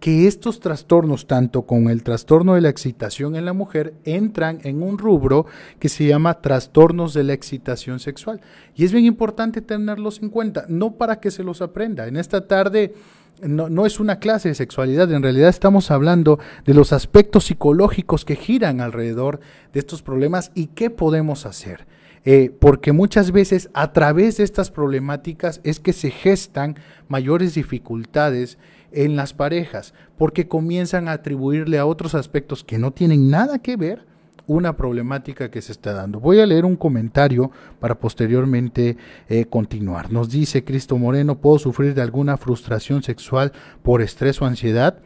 que 0.00 0.26
estos 0.26 0.60
trastornos, 0.60 1.26
tanto 1.26 1.62
con 1.62 1.88
el 1.88 2.02
trastorno 2.02 2.54
de 2.54 2.60
la 2.60 2.68
excitación 2.68 3.36
en 3.36 3.44
la 3.44 3.52
mujer, 3.52 3.94
entran 4.04 4.60
en 4.64 4.82
un 4.82 4.98
rubro 4.98 5.46
que 5.78 5.88
se 5.88 6.06
llama 6.06 6.40
trastornos 6.40 7.14
de 7.14 7.24
la 7.24 7.32
excitación 7.32 8.00
sexual. 8.00 8.40
Y 8.74 8.84
es 8.84 8.92
bien 8.92 9.06
importante 9.06 9.62
tenerlos 9.62 10.20
en 10.22 10.28
cuenta, 10.28 10.66
no 10.68 10.96
para 10.96 11.20
que 11.20 11.30
se 11.30 11.42
los 11.42 11.62
aprenda. 11.62 12.06
En 12.06 12.16
esta 12.16 12.46
tarde 12.46 12.94
no, 13.42 13.68
no, 13.68 13.86
es 13.86 13.98
una 13.98 14.18
clase 14.18 14.50
de 14.50 14.54
sexualidad, 14.54 15.10
en 15.12 15.22
realidad 15.22 15.48
estamos 15.48 15.90
hablando 15.90 16.38
de 16.64 16.74
los 16.74 16.92
aspectos 16.92 17.44
psicológicos 17.44 18.24
que 18.24 18.36
giran 18.36 18.80
alrededor 18.80 19.40
de 19.72 19.80
estos 19.80 20.02
problemas 20.02 20.52
y 20.54 20.68
qué 20.68 20.90
podemos 20.90 21.46
hacer. 21.46 21.86
Eh, 22.26 22.50
porque 22.58 22.92
muchas 22.92 23.32
veces 23.32 23.68
a 23.74 23.92
través 23.92 24.38
de 24.38 24.44
estas 24.44 24.70
problemáticas 24.70 25.60
es 25.62 25.78
que 25.78 25.92
se 25.92 26.10
gestan 26.10 26.76
mayores 27.06 27.54
dificultades 27.54 28.56
en 28.94 29.16
las 29.16 29.34
parejas, 29.34 29.94
porque 30.16 30.48
comienzan 30.48 31.08
a 31.08 31.12
atribuirle 31.12 31.78
a 31.78 31.86
otros 31.86 32.14
aspectos 32.14 32.64
que 32.64 32.78
no 32.78 32.92
tienen 32.92 33.30
nada 33.30 33.58
que 33.58 33.76
ver 33.76 34.06
una 34.46 34.76
problemática 34.76 35.50
que 35.50 35.62
se 35.62 35.72
está 35.72 35.92
dando. 35.92 36.20
Voy 36.20 36.40
a 36.40 36.46
leer 36.46 36.64
un 36.64 36.76
comentario 36.76 37.50
para 37.80 37.98
posteriormente 37.98 38.96
eh, 39.28 39.46
continuar. 39.46 40.12
Nos 40.12 40.30
dice 40.30 40.64
Cristo 40.64 40.98
Moreno, 40.98 41.38
¿puedo 41.38 41.58
sufrir 41.58 41.94
de 41.94 42.02
alguna 42.02 42.36
frustración 42.36 43.02
sexual 43.02 43.52
por 43.82 44.02
estrés 44.02 44.40
o 44.42 44.46
ansiedad? 44.46 44.98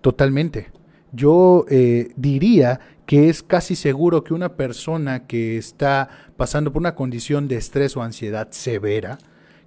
Totalmente. 0.00 0.70
Yo 1.12 1.64
eh, 1.68 2.12
diría 2.16 2.80
que 3.06 3.28
es 3.28 3.42
casi 3.42 3.76
seguro 3.76 4.24
que 4.24 4.34
una 4.34 4.56
persona 4.56 5.26
que 5.26 5.56
está 5.56 6.08
pasando 6.36 6.72
por 6.72 6.80
una 6.80 6.94
condición 6.94 7.48
de 7.48 7.56
estrés 7.56 7.96
o 7.96 8.02
ansiedad 8.02 8.48
severa, 8.50 9.18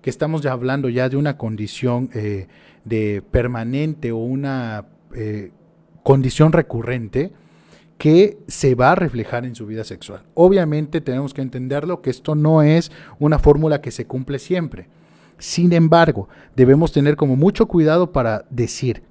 que 0.08 0.12
estamos 0.12 0.42
ya 0.42 0.54
hablando 0.54 0.88
ya 0.88 1.10
de 1.10 1.18
una 1.18 1.36
condición 1.36 2.10
eh, 2.14 2.48
de 2.86 3.22
permanente 3.30 4.14
o 4.14 4.20
una 4.20 4.86
condición 6.02 6.54
recurrente, 6.54 7.34
que 7.98 8.38
se 8.48 8.74
va 8.74 8.94
a 8.94 8.96
reflejar 8.96 9.44
en 9.44 9.54
su 9.54 9.66
vida 9.66 9.84
sexual. 9.84 10.24
Obviamente 10.34 11.02
tenemos 11.02 11.34
que 11.34 11.42
entenderlo 11.42 12.02
que 12.02 12.10
esto 12.10 12.36
no 12.36 12.62
es 12.62 12.90
una 13.20 13.38
fórmula 13.38 13.82
que 13.82 13.92
se 13.92 14.08
cumple 14.08 14.40
siempre. 14.40 14.88
Sin 15.40 15.74
embargo, 15.74 16.30
debemos 16.56 16.94
tener 16.94 17.18
como 17.18 17.36
mucho 17.36 17.68
cuidado 17.68 18.14
para 18.14 18.46
decir, 18.50 19.04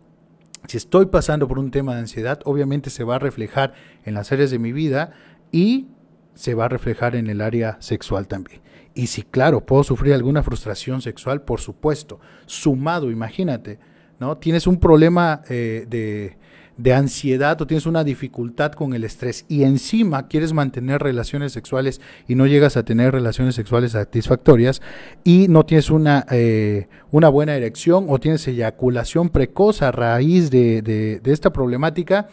si 0.67 0.79
estoy 0.79 1.05
pasando 1.05 1.47
por 1.47 1.59
un 1.59 1.71
tema 1.71 1.93
de 1.93 2.01
ansiedad, 2.01 2.41
obviamente 2.47 2.89
se 2.89 3.05
va 3.05 3.17
a 3.17 3.19
reflejar 3.19 3.75
en 4.07 4.15
las 4.15 4.33
áreas 4.33 4.51
de 4.51 4.59
mi 4.59 4.73
vida 4.73 5.13
y 5.53 5.89
se 6.33 6.55
va 6.55 6.65
a 6.65 6.69
reflejar 6.69 7.17
en 7.17 7.27
el 7.27 7.43
área 7.43 7.77
sexual 7.81 8.29
también. 8.29 8.63
Y 8.97 9.09
si, 9.09 9.23
claro, 9.23 9.61
puedo 9.61 9.85
sufrir 9.85 10.15
alguna 10.15 10.43
frustración 10.43 11.03
sexual, 11.03 11.43
por 11.43 11.61
supuesto, 11.61 12.19
sumado, 12.47 13.11
imagínate, 13.11 13.79
¿no? 14.19 14.39
Tienes 14.39 14.67
un 14.67 14.81
problema 14.81 15.43
eh, 15.51 15.85
de, 15.87 16.39
de 16.79 16.95
ansiedad 16.95 17.61
o 17.61 17.67
tienes 17.67 17.85
una 17.85 18.05
dificultad 18.05 18.73
con 18.73 18.95
el 18.95 19.05
estrés 19.05 19.45
y 19.49 19.65
encima 19.65 20.29
quieres 20.29 20.55
mantener 20.55 21.03
relaciones 21.03 21.53
sexuales 21.53 22.01
y 22.27 22.37
no 22.37 22.47
llegas 22.47 22.79
a 22.79 22.87
tener 22.87 23.13
relaciones 23.13 23.55
sexuales 23.55 23.93
satisfactorias 23.93 24.81
y 25.25 25.49
no 25.49 25.67
tienes 25.67 25.91
una, 25.91 26.25
eh, 26.31 26.89
una 27.11 27.29
buena 27.29 27.55
erección 27.55 28.07
o 28.09 28.19
tienes 28.19 28.49
eyaculación 28.49 29.29
precoz 29.29 29.83
a 29.83 29.93
raíz 29.93 30.51
de, 30.51 30.81
de, 30.81 31.21
de 31.21 31.33
esta 31.33 31.53
problemática 31.53 32.29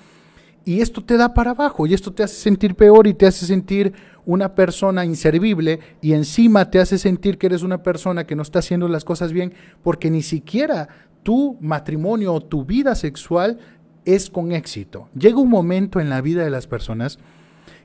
y 0.65 0.81
esto 0.81 1.03
te 1.03 1.17
da 1.17 1.33
para 1.33 1.51
abajo 1.51 1.85
y 1.85 1.93
esto 1.93 2.13
te 2.13 2.23
hace 2.23 2.35
sentir 2.35 2.75
peor 2.75 3.07
y 3.07 3.13
te 3.13 3.25
hace 3.25 3.45
sentir 3.45 3.93
una 4.25 4.55
persona 4.55 5.03
inservible 5.03 5.79
y 6.01 6.13
encima 6.13 6.69
te 6.69 6.79
hace 6.79 6.97
sentir 6.97 7.37
que 7.37 7.47
eres 7.47 7.63
una 7.63 7.83
persona 7.83 8.25
que 8.25 8.35
no 8.35 8.41
está 8.41 8.59
haciendo 8.59 8.87
las 8.87 9.03
cosas 9.03 9.33
bien 9.33 9.53
porque 9.81 10.09
ni 10.09 10.21
siquiera 10.21 10.87
tu 11.23 11.57
matrimonio 11.59 12.33
o 12.33 12.41
tu 12.41 12.65
vida 12.65 12.95
sexual 12.95 13.59
es 14.05 14.29
con 14.29 14.51
éxito. 14.51 15.09
Llega 15.17 15.37
un 15.37 15.49
momento 15.49 15.99
en 15.99 16.09
la 16.09 16.21
vida 16.21 16.43
de 16.43 16.49
las 16.49 16.67
personas 16.67 17.19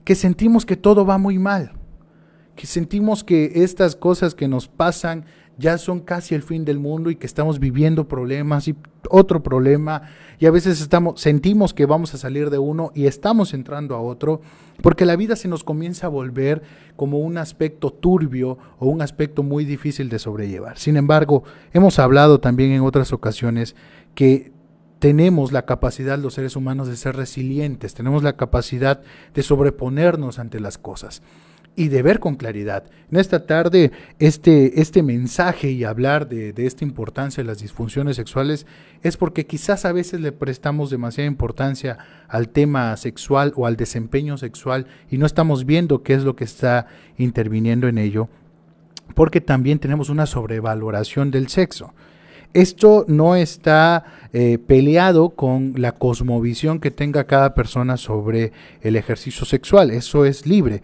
que 0.05 0.15
sentimos 0.15 0.65
que 0.65 0.77
todo 0.77 1.05
va 1.05 1.19
muy 1.19 1.39
mal, 1.39 1.73
que 2.57 2.67
sentimos 2.67 3.25
que 3.25 3.53
estas 3.57 3.97
cosas 3.97 4.35
que 4.35 4.49
nos 4.49 4.69
pasan 4.69 5.25
ya 5.59 5.77
son 5.77 6.01
casi 6.01 6.37
el 6.37 6.43
fin 6.43 6.65
del 6.65 6.79
mundo 6.79 7.11
y 7.11 7.17
que 7.17 7.27
estamos 7.27 7.59
viviendo 7.59 8.07
problemas 8.07 8.69
y 8.69 8.77
otro 9.11 9.43
problema. 9.43 10.03
Y 10.39 10.47
a 10.47 10.53
veces 10.53 10.81
estamos 10.81 11.21
sentimos 11.21 11.75
que 11.75 11.85
vamos 11.85 12.15
a 12.15 12.19
salir 12.19 12.49
de 12.51 12.59
uno 12.59 12.93
y 12.95 13.07
estamos 13.07 13.53
entrando 13.53 13.97
a 13.97 14.01
otro 14.01 14.41
porque 14.83 15.05
la 15.05 15.17
vida 15.17 15.35
se 15.35 15.49
nos 15.49 15.65
comienza 15.65 16.07
a 16.07 16.11
volver 16.11 16.63
como 16.95 17.19
un 17.19 17.39
aspecto 17.39 17.91
turbio 17.91 18.57
o 18.79 18.87
un 18.87 19.03
aspecto 19.03 19.43
muy 19.43 19.65
difícil 19.65 20.09
de 20.09 20.21
sobrellevar. 20.21 20.79
Sin 20.79 20.97
embargo, 20.97 21.43
hemos 21.73 21.99
hablado 21.99 22.39
también 22.39 22.71
en 22.71 22.83
otras 22.83 23.13
ocasiones 23.13 23.75
que 24.15 24.53
tenemos 25.01 25.51
la 25.51 25.67
capacidad 25.67 26.19
los 26.19 26.35
seres 26.35 26.57
humanos 26.57 26.89
de 26.89 26.97
ser 26.97 27.17
resilientes, 27.17 27.95
tenemos 27.95 28.23
la 28.23 28.37
capacidad 28.37 29.01
de 29.35 29.43
sobreponernos 29.43 30.39
ante 30.39 30.61
las 30.61 30.79
cosas 30.79 31.23
y 31.79 31.89
de 31.89 32.03
ver 32.03 32.19
con 32.19 32.35
claridad. 32.35 32.83
En 33.09 33.21
esta 33.21 33.47
tarde, 33.47 33.93
este, 34.19 34.81
este 34.81 35.05
mensaje 35.05 35.71
y 35.71 35.85
hablar 35.85 36.29
de, 36.29 36.53
de, 36.53 36.67
esta 36.67 36.85
importancia 36.85 37.41
de 37.41 37.47
las 37.47 37.61
disfunciones 37.61 38.17
sexuales 38.17 38.67
es 39.05 39.17
porque 39.17 39.47
quizás 39.47 39.85
a 39.85 39.93
veces 39.93 40.21
le 40.21 40.33
prestamos 40.33 40.91
demasiada 40.91 41.29
importancia 41.29 41.97
al 42.27 42.49
tema 42.49 42.97
sexual 42.97 43.53
o 43.55 43.65
al 43.65 43.77
desempeño 43.77 44.37
sexual 44.39 44.89
y 45.09 45.19
no 45.19 45.25
estamos 45.25 45.67
viendo 45.67 46.03
qué 46.03 46.15
es 46.15 46.25
lo 46.25 46.35
que 46.35 46.43
está 46.43 46.89
interviniendo 47.17 47.87
en 47.87 47.99
ello, 47.99 48.29
porque 49.15 49.41
también 49.41 49.79
tenemos 49.79 50.09
una 50.09 50.27
sobrevaloración 50.27 51.31
del 51.31 51.47
sexo. 51.47 51.95
Esto 52.55 53.05
no 53.07 53.37
está 53.37 54.05
eh, 54.33 54.59
peleado 54.59 55.31
con 55.31 55.75
la 55.77 55.93
cosmovisión 55.93 56.81
que 56.81 56.91
tenga 56.91 57.25
cada 57.25 57.55
persona 57.55 57.97
sobre 57.97 58.51
el 58.81 58.97
ejercicio 58.97 59.47
sexual, 59.47 59.93
eso 59.93 60.25
es 60.25 60.45
libre. 60.45 60.83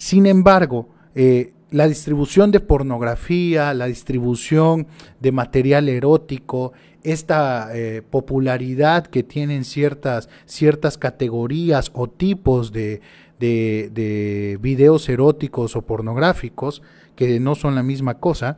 Sin 0.00 0.24
embargo, 0.24 0.88
eh, 1.14 1.52
la 1.70 1.86
distribución 1.86 2.50
de 2.52 2.60
pornografía, 2.60 3.74
la 3.74 3.84
distribución 3.84 4.86
de 5.20 5.30
material 5.30 5.90
erótico, 5.90 6.72
esta 7.02 7.68
eh, 7.74 8.00
popularidad 8.00 9.06
que 9.06 9.22
tienen 9.22 9.62
ciertas, 9.62 10.30
ciertas 10.46 10.96
categorías 10.96 11.90
o 11.92 12.08
tipos 12.08 12.72
de, 12.72 13.02
de, 13.38 13.90
de 13.92 14.58
videos 14.62 15.06
eróticos 15.06 15.76
o 15.76 15.82
pornográficos, 15.82 16.80
que 17.14 17.38
no 17.38 17.54
son 17.54 17.74
la 17.74 17.82
misma 17.82 18.14
cosa, 18.14 18.56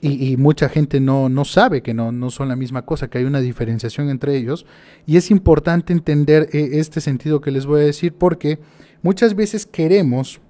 y, 0.00 0.36
mucha 0.36 0.68
gente 0.68 0.98
no, 1.00 1.28
no 1.28 1.44
sabe 1.44 1.82
que 1.82 1.94
no, 1.94 2.10
no, 2.10 2.30
son 2.30 2.48
la 2.48 2.56
misma 2.56 2.82
cosa, 2.82 3.08
que 3.08 3.18
hay 3.18 3.24
una 3.24 3.40
diferenciación 3.40 4.10
entre 4.10 4.36
ellos. 4.36 4.66
Y 5.06 5.16
es 5.16 5.30
importante 5.30 5.92
entender 5.92 6.48
eh, 6.52 6.70
este 6.74 7.00
sentido 7.00 7.40
que 7.40 7.50
les 7.50 7.66
voy 7.66 7.80
a 7.80 7.84
decir 7.84 8.12
porque 8.14 8.58
muchas 9.02 9.34
veces 9.34 9.66
queremos 9.66 10.40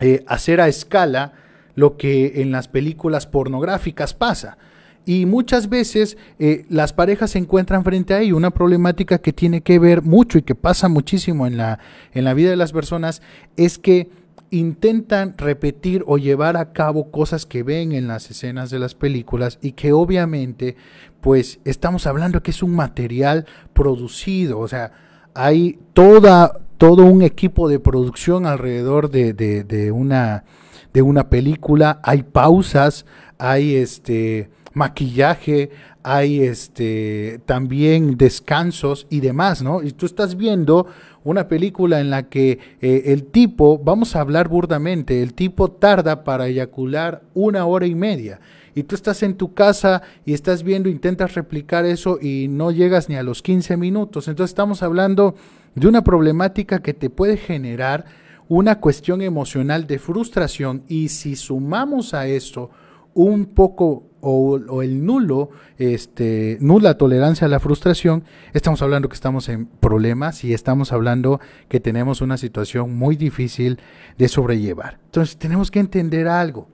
eh, 0.00 0.24
hacer 0.26 0.60
a 0.60 0.68
escala 0.68 1.32
lo 1.74 1.96
que 1.96 2.42
en 2.42 2.50
las 2.50 2.68
películas 2.68 3.26
pornográficas 3.26 4.14
pasa. 4.14 4.58
Y 5.06 5.24
muchas 5.26 5.68
veces 5.68 6.18
eh, 6.38 6.66
las 6.68 6.92
parejas 6.92 7.30
se 7.30 7.38
encuentran 7.38 7.82
frente 7.82 8.12
a 8.14 8.20
ello, 8.20 8.36
una 8.36 8.50
problemática 8.50 9.18
que 9.18 9.32
tiene 9.32 9.62
que 9.62 9.78
ver 9.78 10.02
mucho 10.02 10.38
y 10.38 10.42
que 10.42 10.54
pasa 10.54 10.88
muchísimo 10.88 11.46
en 11.46 11.56
la, 11.56 11.78
en 12.12 12.24
la 12.24 12.34
vida 12.34 12.50
de 12.50 12.56
las 12.56 12.72
personas, 12.72 13.22
es 13.56 13.78
que 13.78 14.10
intentan 14.50 15.34
repetir 15.36 16.04
o 16.06 16.18
llevar 16.18 16.56
a 16.56 16.72
cabo 16.72 17.10
cosas 17.10 17.46
que 17.46 17.62
ven 17.62 17.92
en 17.92 18.08
las 18.08 18.30
escenas 18.30 18.70
de 18.70 18.78
las 18.78 18.94
películas 18.94 19.58
y 19.62 19.72
que 19.72 19.92
obviamente 19.92 20.76
pues 21.20 21.60
estamos 21.64 22.06
hablando 22.06 22.42
que 22.42 22.50
es 22.50 22.62
un 22.62 22.74
material 22.74 23.46
producido, 23.72 24.58
o 24.58 24.68
sea, 24.68 24.92
hay 25.34 25.78
toda, 25.92 26.60
todo 26.78 27.04
un 27.04 27.22
equipo 27.22 27.68
de 27.68 27.80
producción 27.80 28.46
alrededor 28.46 29.10
de, 29.10 29.34
de, 29.34 29.92
una, 29.92 30.44
de 30.92 31.02
una 31.02 31.28
película, 31.28 32.00
hay 32.04 32.22
pausas, 32.22 33.04
hay 33.36 33.74
este 33.74 34.50
maquillaje, 34.72 35.70
hay 36.04 36.40
este 36.40 37.40
también 37.44 38.16
descansos 38.16 39.08
y 39.10 39.20
demás, 39.20 39.60
¿no? 39.60 39.82
Y 39.82 39.90
tú 39.90 40.06
estás 40.06 40.36
viendo 40.36 40.86
una 41.24 41.48
película 41.48 42.00
en 42.00 42.10
la 42.10 42.28
que 42.28 42.60
eh, 42.80 43.02
el 43.06 43.24
tipo, 43.24 43.78
vamos 43.78 44.14
a 44.14 44.20
hablar 44.20 44.48
burdamente, 44.48 45.20
el 45.20 45.34
tipo 45.34 45.72
tarda 45.72 46.22
para 46.22 46.46
eyacular 46.46 47.22
una 47.34 47.66
hora 47.66 47.86
y 47.86 47.96
media. 47.96 48.40
Y 48.74 48.84
tú 48.84 48.94
estás 48.94 49.24
en 49.24 49.34
tu 49.34 49.54
casa 49.54 50.02
y 50.24 50.32
estás 50.32 50.62
viendo, 50.62 50.88
intentas 50.88 51.34
replicar 51.34 51.84
eso 51.84 52.20
y 52.22 52.46
no 52.48 52.70
llegas 52.70 53.08
ni 53.08 53.16
a 53.16 53.24
los 53.24 53.42
15 53.42 53.76
minutos. 53.76 54.28
Entonces 54.28 54.52
estamos 54.52 54.84
hablando 54.84 55.34
de 55.78 55.88
una 55.88 56.02
problemática 56.02 56.80
que 56.80 56.94
te 56.94 57.10
puede 57.10 57.36
generar 57.36 58.04
una 58.48 58.80
cuestión 58.80 59.20
emocional 59.20 59.86
de 59.86 59.98
frustración 59.98 60.82
y 60.88 61.08
si 61.08 61.36
sumamos 61.36 62.14
a 62.14 62.26
eso 62.26 62.70
un 63.14 63.46
poco 63.46 64.04
o, 64.20 64.82
el 64.82 65.04
nulo, 65.04 65.50
este, 65.76 66.58
nula 66.60 66.96
tolerancia 66.96 67.46
a 67.46 67.50
la 67.50 67.60
frustración, 67.60 68.24
estamos 68.52 68.82
hablando 68.82 69.08
que 69.08 69.14
estamos 69.14 69.48
en 69.48 69.66
problemas 69.66 70.44
y 70.44 70.54
estamos 70.54 70.92
hablando 70.92 71.40
que 71.68 71.80
tenemos 71.80 72.20
una 72.20 72.36
situación 72.36 72.96
muy 72.96 73.16
difícil 73.16 73.78
de 74.16 74.28
sobrellevar. 74.28 74.98
Entonces 75.04 75.36
tenemos 75.36 75.70
que 75.70 75.80
entender 75.80 76.26
algo. 76.26 76.68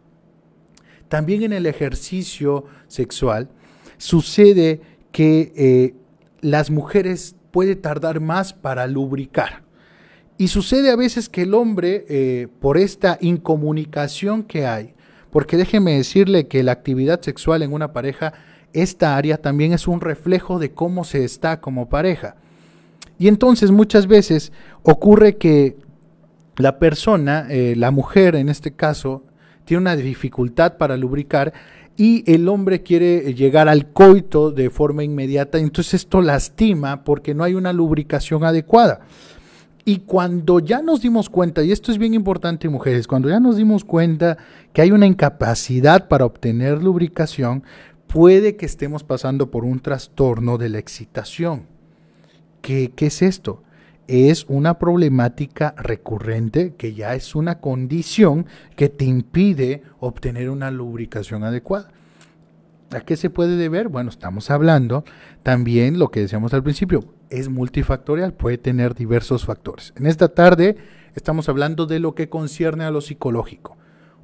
También 1.08 1.42
en 1.42 1.52
el 1.52 1.66
ejercicio 1.66 2.64
sexual 2.88 3.50
sucede 3.98 4.80
que 5.12 5.52
eh, 5.56 5.94
las 6.40 6.70
mujeres 6.70 7.36
puede 7.54 7.76
tardar 7.76 8.18
más 8.18 8.52
para 8.52 8.88
lubricar. 8.88 9.62
Y 10.38 10.48
sucede 10.48 10.90
a 10.90 10.96
veces 10.96 11.28
que 11.28 11.42
el 11.42 11.54
hombre, 11.54 12.04
eh, 12.08 12.48
por 12.58 12.76
esta 12.76 13.16
incomunicación 13.20 14.42
que 14.42 14.66
hay, 14.66 14.94
porque 15.30 15.56
déjeme 15.56 15.96
decirle 15.96 16.48
que 16.48 16.64
la 16.64 16.72
actividad 16.72 17.20
sexual 17.20 17.62
en 17.62 17.72
una 17.72 17.92
pareja 17.92 18.32
esta 18.72 19.16
área 19.16 19.36
también 19.36 19.72
es 19.72 19.86
un 19.86 20.00
reflejo 20.00 20.58
de 20.58 20.72
cómo 20.72 21.04
se 21.04 21.22
está 21.22 21.60
como 21.60 21.88
pareja. 21.88 22.34
Y 23.20 23.28
entonces 23.28 23.70
muchas 23.70 24.08
veces 24.08 24.52
ocurre 24.82 25.36
que 25.36 25.76
la 26.56 26.80
persona, 26.80 27.46
eh, 27.50 27.74
la 27.76 27.92
mujer 27.92 28.34
en 28.34 28.48
este 28.48 28.72
caso, 28.72 29.22
tiene 29.64 29.82
una 29.82 29.94
dificultad 29.94 30.76
para 30.76 30.96
lubricar 30.96 31.52
y 31.96 32.30
el 32.32 32.48
hombre 32.48 32.82
quiere 32.82 33.34
llegar 33.34 33.68
al 33.68 33.92
coito 33.92 34.50
de 34.50 34.70
forma 34.70 35.04
inmediata, 35.04 35.58
entonces 35.58 35.94
esto 35.94 36.20
lastima 36.20 37.04
porque 37.04 37.34
no 37.34 37.44
hay 37.44 37.54
una 37.54 37.72
lubricación 37.72 38.44
adecuada. 38.44 39.00
Y 39.84 39.98
cuando 39.98 40.60
ya 40.60 40.80
nos 40.80 41.02
dimos 41.02 41.28
cuenta, 41.28 41.62
y 41.62 41.70
esto 41.70 41.92
es 41.92 41.98
bien 41.98 42.14
importante 42.14 42.68
mujeres, 42.68 43.06
cuando 43.06 43.28
ya 43.28 43.38
nos 43.38 43.56
dimos 43.56 43.84
cuenta 43.84 44.38
que 44.72 44.80
hay 44.80 44.92
una 44.92 45.06
incapacidad 45.06 46.08
para 46.08 46.24
obtener 46.24 46.82
lubricación, 46.82 47.62
puede 48.06 48.56
que 48.56 48.64
estemos 48.64 49.04
pasando 49.04 49.50
por 49.50 49.64
un 49.64 49.80
trastorno 49.80 50.56
de 50.56 50.70
la 50.70 50.78
excitación. 50.78 51.66
¿Qué, 52.62 52.92
qué 52.96 53.06
es 53.06 53.20
esto? 53.20 53.62
Es 54.06 54.44
una 54.48 54.78
problemática 54.78 55.74
recurrente 55.76 56.74
que 56.76 56.94
ya 56.94 57.14
es 57.14 57.34
una 57.34 57.60
condición 57.60 58.46
que 58.76 58.88
te 58.88 59.04
impide 59.04 59.82
obtener 59.98 60.50
una 60.50 60.70
lubricación 60.70 61.44
adecuada. 61.44 61.88
¿A 62.90 63.00
qué 63.00 63.16
se 63.16 63.30
puede 63.30 63.56
deber? 63.56 63.88
Bueno, 63.88 64.10
estamos 64.10 64.50
hablando 64.50 65.04
también 65.42 65.98
lo 65.98 66.10
que 66.10 66.20
decíamos 66.20 66.54
al 66.54 66.62
principio, 66.62 67.04
es 67.30 67.48
multifactorial, 67.48 68.34
puede 68.34 68.58
tener 68.58 68.94
diversos 68.94 69.44
factores. 69.44 69.92
En 69.96 70.06
esta 70.06 70.28
tarde 70.28 70.76
estamos 71.14 71.48
hablando 71.48 71.86
de 71.86 71.98
lo 71.98 72.14
que 72.14 72.28
concierne 72.28 72.84
a 72.84 72.90
lo 72.90 73.00
psicológico. 73.00 73.76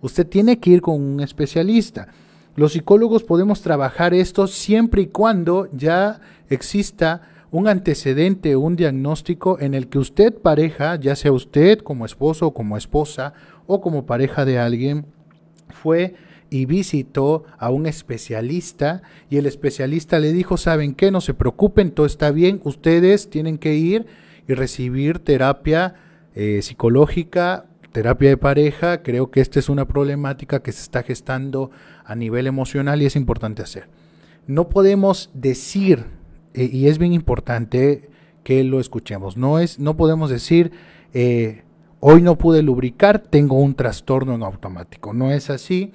Usted 0.02 0.26
tiene 0.26 0.60
que 0.60 0.70
ir 0.70 0.82
con 0.82 1.00
un 1.00 1.20
especialista. 1.20 2.08
Los 2.54 2.72
psicólogos 2.72 3.24
podemos 3.24 3.62
trabajar 3.62 4.14
esto 4.14 4.46
siempre 4.46 5.02
y 5.02 5.06
cuando 5.06 5.68
ya 5.72 6.20
exista 6.48 7.22
un 7.50 7.68
antecedente, 7.68 8.56
un 8.56 8.76
diagnóstico 8.76 9.58
en 9.60 9.74
el 9.74 9.88
que 9.88 9.98
usted 9.98 10.34
pareja, 10.34 10.96
ya 10.96 11.16
sea 11.16 11.32
usted 11.32 11.78
como 11.78 12.04
esposo 12.04 12.48
o 12.48 12.54
como 12.54 12.76
esposa 12.76 13.32
o 13.66 13.80
como 13.80 14.06
pareja 14.06 14.44
de 14.44 14.58
alguien, 14.58 15.06
fue 15.68 16.14
y 16.50 16.66
visitó 16.66 17.44
a 17.58 17.70
un 17.70 17.86
especialista 17.86 19.02
y 19.28 19.36
el 19.36 19.46
especialista 19.46 20.18
le 20.18 20.32
dijo, 20.32 20.56
¿saben 20.56 20.94
qué? 20.94 21.10
No 21.10 21.20
se 21.20 21.34
preocupen, 21.34 21.92
todo 21.92 22.06
está 22.06 22.30
bien, 22.30 22.60
ustedes 22.64 23.30
tienen 23.30 23.58
que 23.58 23.74
ir 23.74 24.06
y 24.48 24.54
recibir 24.54 25.20
terapia 25.20 25.94
eh, 26.34 26.60
psicológica, 26.62 27.66
terapia 27.92 28.30
de 28.30 28.36
pareja, 28.36 29.02
creo 29.02 29.30
que 29.30 29.40
esta 29.40 29.58
es 29.58 29.68
una 29.68 29.86
problemática 29.86 30.62
que 30.62 30.72
se 30.72 30.82
está 30.82 31.02
gestando 31.02 31.70
a 32.04 32.14
nivel 32.14 32.46
emocional 32.46 33.00
y 33.02 33.06
es 33.06 33.16
importante 33.16 33.62
hacer. 33.62 33.88
No 34.46 34.68
podemos 34.68 35.30
decir 35.34 36.04
eh, 36.54 36.68
y 36.72 36.88
es 36.88 36.98
bien 36.98 37.12
importante 37.12 38.10
que 38.42 38.64
lo 38.64 38.80
escuchemos. 38.80 39.36
No, 39.36 39.58
es, 39.58 39.78
no 39.78 39.96
podemos 39.96 40.30
decir, 40.30 40.72
eh, 41.12 41.62
hoy 42.00 42.22
no 42.22 42.36
pude 42.36 42.62
lubricar, 42.62 43.18
tengo 43.18 43.58
un 43.58 43.74
trastorno 43.74 44.34
en 44.34 44.42
automático. 44.42 45.12
No 45.12 45.30
es 45.30 45.50
así. 45.50 45.92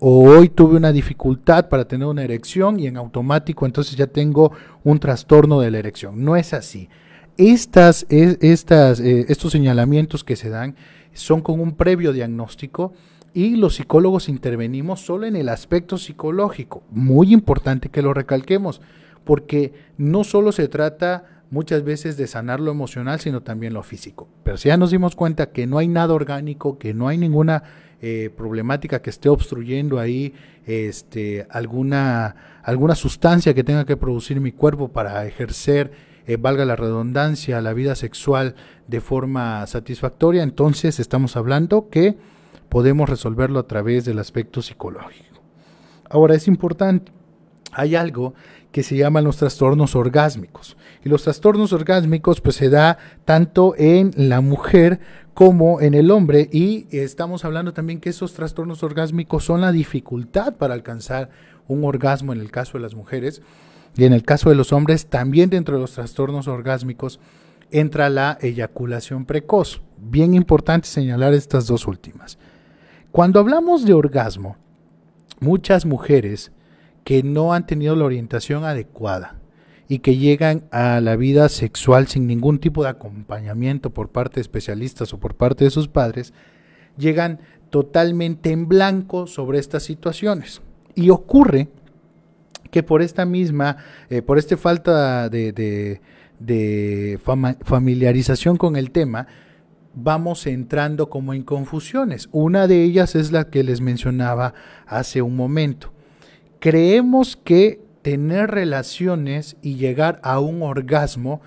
O 0.00 0.28
hoy 0.28 0.48
tuve 0.48 0.76
una 0.76 0.92
dificultad 0.92 1.68
para 1.68 1.86
tener 1.86 2.06
una 2.06 2.24
erección 2.24 2.80
y 2.80 2.88
en 2.88 2.96
automático 2.96 3.64
entonces 3.64 3.96
ya 3.96 4.08
tengo 4.08 4.52
un 4.82 4.98
trastorno 4.98 5.60
de 5.60 5.70
la 5.70 5.78
erección. 5.78 6.24
No 6.24 6.36
es 6.36 6.52
así. 6.52 6.88
Estas, 7.36 8.04
estas, 8.10 9.00
eh, 9.00 9.26
estos 9.28 9.52
señalamientos 9.52 10.22
que 10.22 10.36
se 10.36 10.50
dan 10.50 10.76
son 11.14 11.40
con 11.40 11.60
un 11.60 11.74
previo 11.76 12.12
diagnóstico 12.12 12.92
y 13.32 13.56
los 13.56 13.76
psicólogos 13.76 14.28
intervenimos 14.28 15.00
solo 15.00 15.26
en 15.26 15.36
el 15.36 15.48
aspecto 15.48 15.96
psicológico. 15.96 16.82
Muy 16.90 17.32
importante 17.32 17.88
que 17.88 18.02
lo 18.02 18.14
recalquemos 18.14 18.80
porque 19.24 19.72
no 19.96 20.24
solo 20.24 20.52
se 20.52 20.68
trata 20.68 21.42
muchas 21.50 21.84
veces 21.84 22.16
de 22.16 22.26
sanar 22.26 22.60
lo 22.60 22.70
emocional, 22.70 23.20
sino 23.20 23.42
también 23.42 23.74
lo 23.74 23.82
físico. 23.82 24.28
Pero 24.42 24.56
si 24.56 24.68
ya 24.68 24.76
nos 24.76 24.90
dimos 24.90 25.14
cuenta 25.14 25.50
que 25.50 25.66
no 25.66 25.78
hay 25.78 25.88
nada 25.88 26.12
orgánico, 26.14 26.78
que 26.78 26.94
no 26.94 27.08
hay 27.08 27.16
ninguna 27.16 27.62
eh, 28.02 28.30
problemática 28.36 29.00
que 29.00 29.10
esté 29.10 29.28
obstruyendo 29.28 29.98
ahí 29.98 30.34
este, 30.66 31.46
alguna, 31.48 32.60
alguna 32.62 32.94
sustancia 32.94 33.54
que 33.54 33.64
tenga 33.64 33.86
que 33.86 33.96
producir 33.96 34.40
mi 34.40 34.52
cuerpo 34.52 34.88
para 34.88 35.24
ejercer, 35.26 35.92
eh, 36.26 36.36
valga 36.36 36.64
la 36.64 36.76
redundancia, 36.76 37.60
la 37.60 37.72
vida 37.72 37.94
sexual 37.94 38.56
de 38.88 39.00
forma 39.00 39.66
satisfactoria, 39.66 40.42
entonces 40.42 41.00
estamos 41.00 41.36
hablando 41.36 41.88
que 41.88 42.16
podemos 42.68 43.08
resolverlo 43.08 43.60
a 43.60 43.66
través 43.66 44.04
del 44.04 44.18
aspecto 44.18 44.60
psicológico. 44.60 45.40
Ahora 46.10 46.34
es 46.34 46.48
importante, 46.48 47.12
hay 47.72 47.94
algo 47.94 48.34
que 48.74 48.82
se 48.82 48.96
llaman 48.96 49.22
los 49.22 49.36
trastornos 49.36 49.94
orgásmicos. 49.94 50.76
Y 51.04 51.08
los 51.08 51.22
trastornos 51.22 51.72
orgásmicos 51.72 52.40
pues 52.40 52.56
se 52.56 52.70
da 52.70 52.98
tanto 53.24 53.76
en 53.78 54.10
la 54.16 54.40
mujer 54.40 54.98
como 55.32 55.80
en 55.80 55.94
el 55.94 56.10
hombre 56.10 56.48
y 56.50 56.88
estamos 56.90 57.44
hablando 57.44 57.72
también 57.72 58.00
que 58.00 58.10
esos 58.10 58.34
trastornos 58.34 58.82
orgásmicos 58.82 59.44
son 59.44 59.60
la 59.60 59.70
dificultad 59.70 60.56
para 60.56 60.74
alcanzar 60.74 61.30
un 61.68 61.84
orgasmo 61.84 62.32
en 62.32 62.40
el 62.40 62.50
caso 62.50 62.76
de 62.76 62.82
las 62.82 62.96
mujeres 62.96 63.42
y 63.96 64.06
en 64.06 64.12
el 64.12 64.24
caso 64.24 64.50
de 64.50 64.56
los 64.56 64.72
hombres 64.72 65.06
también 65.06 65.50
dentro 65.50 65.76
de 65.76 65.80
los 65.80 65.92
trastornos 65.92 66.48
orgásmicos 66.48 67.20
entra 67.70 68.10
la 68.10 68.38
eyaculación 68.40 69.24
precoz. 69.24 69.82
Bien 69.98 70.34
importante 70.34 70.88
señalar 70.88 71.32
estas 71.32 71.68
dos 71.68 71.86
últimas. 71.86 72.38
Cuando 73.12 73.38
hablamos 73.38 73.84
de 73.84 73.94
orgasmo, 73.94 74.56
muchas 75.38 75.86
mujeres 75.86 76.50
que 77.04 77.22
no 77.22 77.52
han 77.52 77.66
tenido 77.66 77.94
la 77.94 78.06
orientación 78.06 78.64
adecuada 78.64 79.36
y 79.86 79.98
que 79.98 80.16
llegan 80.16 80.64
a 80.70 81.00
la 81.00 81.16
vida 81.16 81.48
sexual 81.50 82.08
sin 82.08 82.26
ningún 82.26 82.58
tipo 82.58 82.82
de 82.82 82.88
acompañamiento 82.88 83.90
por 83.90 84.08
parte 84.08 84.36
de 84.36 84.40
especialistas 84.40 85.12
o 85.12 85.20
por 85.20 85.34
parte 85.34 85.64
de 85.64 85.70
sus 85.70 85.88
padres, 85.88 86.32
llegan 86.96 87.40
totalmente 87.68 88.50
en 88.50 88.66
blanco 88.66 89.26
sobre 89.26 89.58
estas 89.58 89.82
situaciones. 89.82 90.62
Y 90.94 91.10
ocurre 91.10 91.68
que 92.70 92.82
por 92.82 93.02
esta 93.02 93.26
misma, 93.26 93.76
eh, 94.08 94.22
por 94.22 94.38
esta 94.38 94.56
falta 94.56 95.28
de, 95.28 96.00
de 96.38 97.20
familiarización 97.62 98.56
con 98.56 98.76
el 98.76 98.90
tema, 98.90 99.26
vamos 99.94 100.46
entrando 100.46 101.10
como 101.10 101.34
en 101.34 101.42
confusiones. 101.42 102.28
Una 102.32 102.66
de 102.66 102.82
ellas 102.82 103.14
es 103.14 103.32
la 103.32 103.50
que 103.50 103.62
les 103.62 103.80
mencionaba 103.80 104.54
hace 104.86 105.20
un 105.20 105.36
momento 105.36 105.93
creemos 106.64 107.36
que 107.36 107.82
tener 108.00 108.50
relaciones 108.50 109.58
y 109.60 109.74
llegar 109.74 110.18
a 110.22 110.40
un 110.40 110.62
orgasmo 110.62 111.42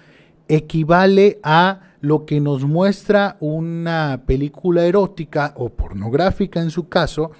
equivale 0.47 1.39
a 1.41 1.95
lo 2.01 2.27
que 2.27 2.39
nos 2.39 2.65
muestra 2.65 3.35
una 3.39 4.21
película 4.27 4.85
erótica 4.85 5.55
o 5.55 5.69
pornográfica 5.69 6.61
en 6.61 6.69
su 6.69 6.87
caso 6.87 7.31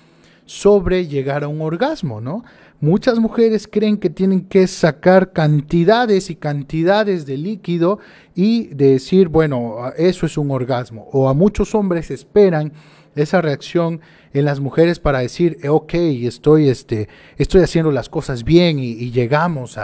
sobre 0.48 1.06
llegar 1.06 1.44
a 1.44 1.50
un 1.50 1.62
orgasmo, 1.62 2.20
¿no? 2.20 2.44
Muchas 2.80 3.18
mujeres 3.18 3.68
creen 3.68 3.98
que 3.98 4.12
tienen 4.12 4.42
que 4.42 4.68
sacar 4.68 5.34
cantidades 5.34 6.30
y 6.30 6.36
cantidades 6.36 7.26
de 7.26 7.36
líquido 7.36 7.98
y 8.36 8.68
decir, 8.68 9.30
bueno, 9.30 9.92
eso 9.98 10.28
es 10.28 10.38
un 10.38 10.52
orgasmo. 10.52 11.08
O 11.12 11.28
a 11.28 11.34
muchos 11.34 11.74
hombres 11.74 12.12
esperan 12.12 12.74
esa 13.16 13.42
reacción 13.42 14.02
en 14.32 14.46
las 14.46 14.60
mujeres 14.60 15.00
para 15.00 15.20
decir, 15.20 15.58
eh, 15.64 15.70
ok, 15.70 15.94
estoy, 15.96 16.70
este, 16.70 17.10
estoy 17.38 17.62
haciendo 17.62 17.92
las 17.92 18.10
cosas 18.10 18.44
bien 18.44 18.78
y, 18.78 19.10
llegamos 19.10 19.80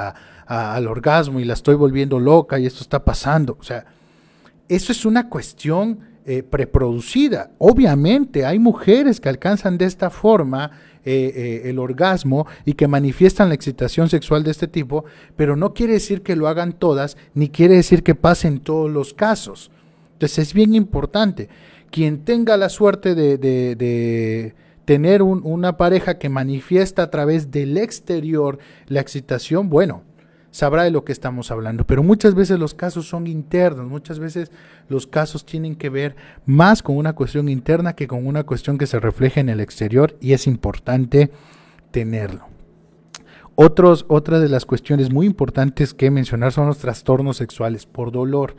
al 0.46 0.88
orgasmo 0.88 1.40
y 1.40 1.46
la 1.46 1.56
estoy 1.56 1.74
volviendo 1.74 2.20
loca 2.20 2.60
y 2.60 2.68
esto 2.68 2.82
está 2.82 3.04
pasando. 3.04 3.58
O 3.60 3.64
sea, 3.64 3.86
eso 4.70 4.92
es 4.92 5.04
una 5.04 5.30
cuestión 5.30 6.13
eh, 6.26 6.44
preproducida. 6.44 7.52
Obviamente 7.58 8.46
hay 8.46 8.60
mujeres 8.60 9.20
que 9.20 9.30
alcanzan 9.30 9.78
de 9.78 9.86
esta 9.86 10.10
forma 10.10 10.72
eh, 11.06 11.64
el 11.66 11.80
orgasmo 11.80 12.48
y 12.64 12.74
que 12.74 12.88
manifiestan 12.88 13.50
la 13.50 13.56
excitación 13.56 14.10
sexual 14.10 14.44
de 14.44 14.52
este 14.52 14.68
tipo, 14.68 15.04
pero 15.36 15.56
no 15.56 15.74
quiere 15.74 15.94
decir 15.94 16.22
que 16.22 16.36
lo 16.36 16.48
hagan 16.48 16.74
todas, 16.74 17.18
ni 17.34 17.50
quiere 17.50 17.76
decir 17.76 18.04
que 18.04 18.16
pasen 18.16 18.60
todos 18.60 18.90
los 18.90 19.14
casos. 19.14 19.70
Entonces 20.14 20.48
es 20.48 20.54
bien 20.54 20.76
importante 20.76 21.50
quien 21.92 22.24
tenga 22.24 22.58
la 22.58 22.70
suerte 22.70 23.14
de, 23.16 24.56
tener 24.86 25.22
una 25.22 25.78
pareja 25.78 26.18
que 26.18 26.28
manifiesta 26.28 27.04
a 27.04 27.12
través 27.12 27.52
del 27.52 27.78
exterior 27.78 28.58
la 28.88 29.00
excitación, 29.00 29.70
bueno, 29.70 30.04
sabrá 30.54 30.84
de 30.84 30.92
lo 30.92 31.04
que 31.04 31.12
estamos 31.12 31.50
hablando. 31.50 31.84
Pero 31.86 32.04
muchas 32.04 32.36
veces 32.36 32.60
los 32.60 32.76
casos 32.76 33.08
son 33.08 33.26
internos, 33.26 33.88
muchas 33.90 34.20
veces 34.20 34.52
los 34.88 35.08
casos 35.08 35.46
tienen 35.46 35.76
que 35.76 35.90
ver 35.90 36.16
más 36.46 36.84
con 36.84 36.96
una 36.96 37.14
cuestión 37.14 37.50
interna 37.50 37.94
que 37.94 38.08
con 38.08 38.26
una 38.28 38.44
cuestión 38.44 38.78
que 38.78 38.86
se 38.86 39.00
refleja 39.00 39.42
en 39.42 39.50
el 39.50 39.60
exterior 39.60 40.16
y 40.22 40.34
es 40.34 40.46
importante 40.46 41.32
tenerlo. 41.90 42.46
Otros, 43.56 44.06
otra 44.08 44.40
de 44.40 44.48
las 44.48 44.66
cuestiones 44.66 45.12
muy 45.12 45.26
importantes 45.26 45.96
que 45.96 46.12
mencionar 46.12 46.52
son 46.52 46.68
los 46.68 46.78
trastornos 46.78 47.38
sexuales 47.38 47.88
por 47.88 48.12
dolor. 48.12 48.56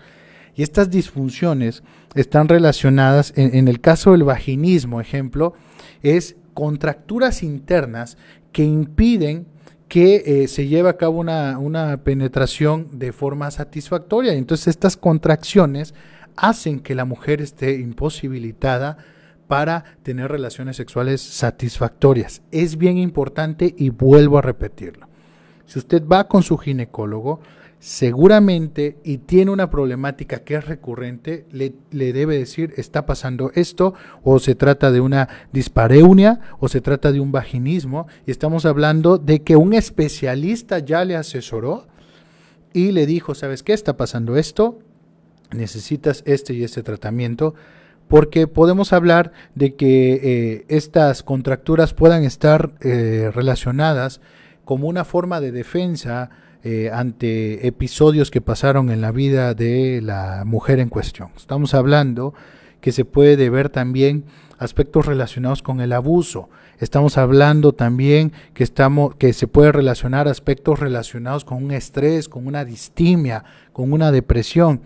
Y 0.56 0.64
estas 0.64 0.90
disfunciones 0.90 1.84
están 2.16 2.48
relacionadas, 2.48 3.32
en, 3.36 3.68
el 3.68 3.80
caso 3.80 4.12
del 4.12 4.24
vaginismo, 4.24 5.00
ejemplo, 5.00 5.54
es 6.02 6.36
contracturas 6.54 7.44
internas 7.44 8.18
que 8.52 8.64
impiden 8.64 9.46
que 9.94 10.24
eh, 10.42 10.48
se 10.48 10.66
lleva 10.66 10.90
a 10.90 10.96
cabo 10.96 11.20
una, 11.20 11.56
una 11.56 11.98
penetración 11.98 12.88
de 12.98 13.12
forma 13.12 13.52
satisfactoria. 13.52 14.32
Entonces 14.32 14.66
estas 14.66 14.96
contracciones 14.96 15.94
hacen 16.34 16.80
que 16.80 16.96
la 16.96 17.04
mujer 17.04 17.40
esté 17.40 17.78
imposibilitada 17.78 18.96
para 19.46 19.84
tener 20.02 20.32
relaciones 20.32 20.76
sexuales 20.76 21.20
satisfactorias. 21.20 22.42
Es 22.50 22.76
bien 22.76 22.98
importante 22.98 23.72
y 23.78 23.90
vuelvo 23.90 24.36
a 24.36 24.42
repetirlo. 24.42 25.06
Si 25.64 25.78
usted 25.78 26.04
va 26.04 26.26
con 26.26 26.42
su 26.42 26.58
ginecólogo, 26.58 27.38
seguramente 27.84 28.96
y 29.04 29.18
tiene 29.18 29.50
una 29.50 29.68
problemática 29.68 30.38
que 30.38 30.54
es 30.54 30.64
recurrente, 30.64 31.44
le, 31.52 31.74
debe 32.14 32.38
decir, 32.38 32.72
está 32.78 33.04
pasando 33.04 33.50
esto, 33.54 33.92
o 34.22 34.38
se 34.38 34.54
trata 34.54 34.90
de 34.90 35.02
una 35.02 35.28
dispareunia, 35.52 36.40
o 36.60 36.68
se 36.68 36.80
trata 36.80 37.12
de 37.12 37.20
un 37.20 37.30
vaginismo, 37.30 38.06
y 38.26 38.30
estamos 38.30 38.64
hablando 38.64 39.18
de 39.18 39.42
que 39.42 39.56
un 39.56 39.74
especialista 39.74 40.78
ya 40.78 41.04
le 41.04 41.14
asesoró 41.14 41.86
y 42.72 42.92
le 42.92 43.04
dijo, 43.04 43.34
¿sabes 43.34 43.62
qué? 43.62 43.74
Está 43.74 43.98
pasando 43.98 44.38
esto, 44.38 44.78
necesitas 45.52 46.22
este 46.24 46.54
y 46.54 46.64
este 46.64 46.82
tratamiento, 46.82 47.54
porque 48.08 48.46
podemos 48.46 48.94
hablar 48.94 49.32
de 49.54 49.74
que 49.74 50.14
eh, 50.14 50.64
estas 50.68 51.22
contracturas 51.22 51.92
puedan 51.92 52.24
estar 52.24 52.72
eh, 52.80 53.30
relacionadas 53.34 54.22
como 54.64 54.88
una 54.88 55.04
forma 55.04 55.42
de 55.42 55.52
defensa, 55.52 56.30
eh, 56.66 56.90
ante 56.90 57.66
episodios 57.66 58.30
que 58.30 58.40
pasaron 58.40 58.88
en 58.88 59.02
la 59.02 59.12
vida 59.12 59.52
de 59.52 60.00
la 60.02 60.44
mujer 60.46 60.80
en 60.80 60.88
cuestión. 60.88 61.28
Estamos 61.36 61.74
hablando 61.74 62.32
que 62.80 62.90
se 62.90 63.04
puede 63.04 63.50
ver 63.50 63.68
también 63.68 64.24
aspectos 64.58 65.04
relacionados 65.04 65.60
con 65.60 65.82
el 65.82 65.92
abuso. 65.92 66.48
Estamos 66.78 67.18
hablando 67.18 67.72
también 67.72 68.32
que, 68.54 68.64
estamos, 68.64 69.14
que 69.16 69.34
se 69.34 69.46
puede 69.46 69.72
relacionar 69.72 70.26
aspectos 70.26 70.80
relacionados 70.80 71.44
con 71.44 71.62
un 71.62 71.70
estrés, 71.70 72.30
con 72.30 72.46
una 72.46 72.64
distimia, 72.64 73.44
con 73.74 73.92
una 73.92 74.10
depresión. 74.10 74.80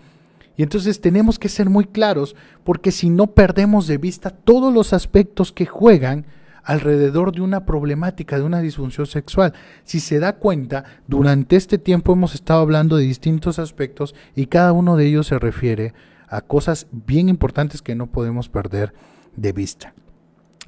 Y 0.57 0.63
entonces 0.63 0.99
tenemos 0.99 1.39
que 1.39 1.47
ser 1.47 1.69
muy 1.69 1.85
claros 1.85 2.35
porque 2.65 2.91
si 2.91 3.09
no 3.09 3.27
perdemos 3.27 3.87
de 3.87 3.97
vista 3.97 4.31
todos 4.31 4.73
los 4.73 4.91
aspectos 4.91 5.53
que 5.53 5.65
juegan 5.65 6.25
alrededor 6.63 7.33
de 7.33 7.41
una 7.41 7.65
problemática, 7.65 8.37
de 8.37 8.43
una 8.43 8.61
disfunción 8.61 9.05
sexual. 9.05 9.53
Si 9.83 9.99
se 9.99 10.19
da 10.19 10.33
cuenta, 10.37 10.83
durante 11.07 11.55
este 11.55 11.77
tiempo 11.77 12.13
hemos 12.13 12.35
estado 12.35 12.61
hablando 12.61 12.97
de 12.97 13.03
distintos 13.03 13.59
aspectos 13.59 14.15
y 14.35 14.47
cada 14.47 14.73
uno 14.73 14.95
de 14.95 15.07
ellos 15.07 15.27
se 15.27 15.39
refiere 15.39 15.93
a 16.27 16.41
cosas 16.41 16.87
bien 16.91 17.29
importantes 17.29 17.81
que 17.81 17.95
no 17.95 18.07
podemos 18.07 18.49
perder 18.49 18.93
de 19.35 19.51
vista. 19.51 19.93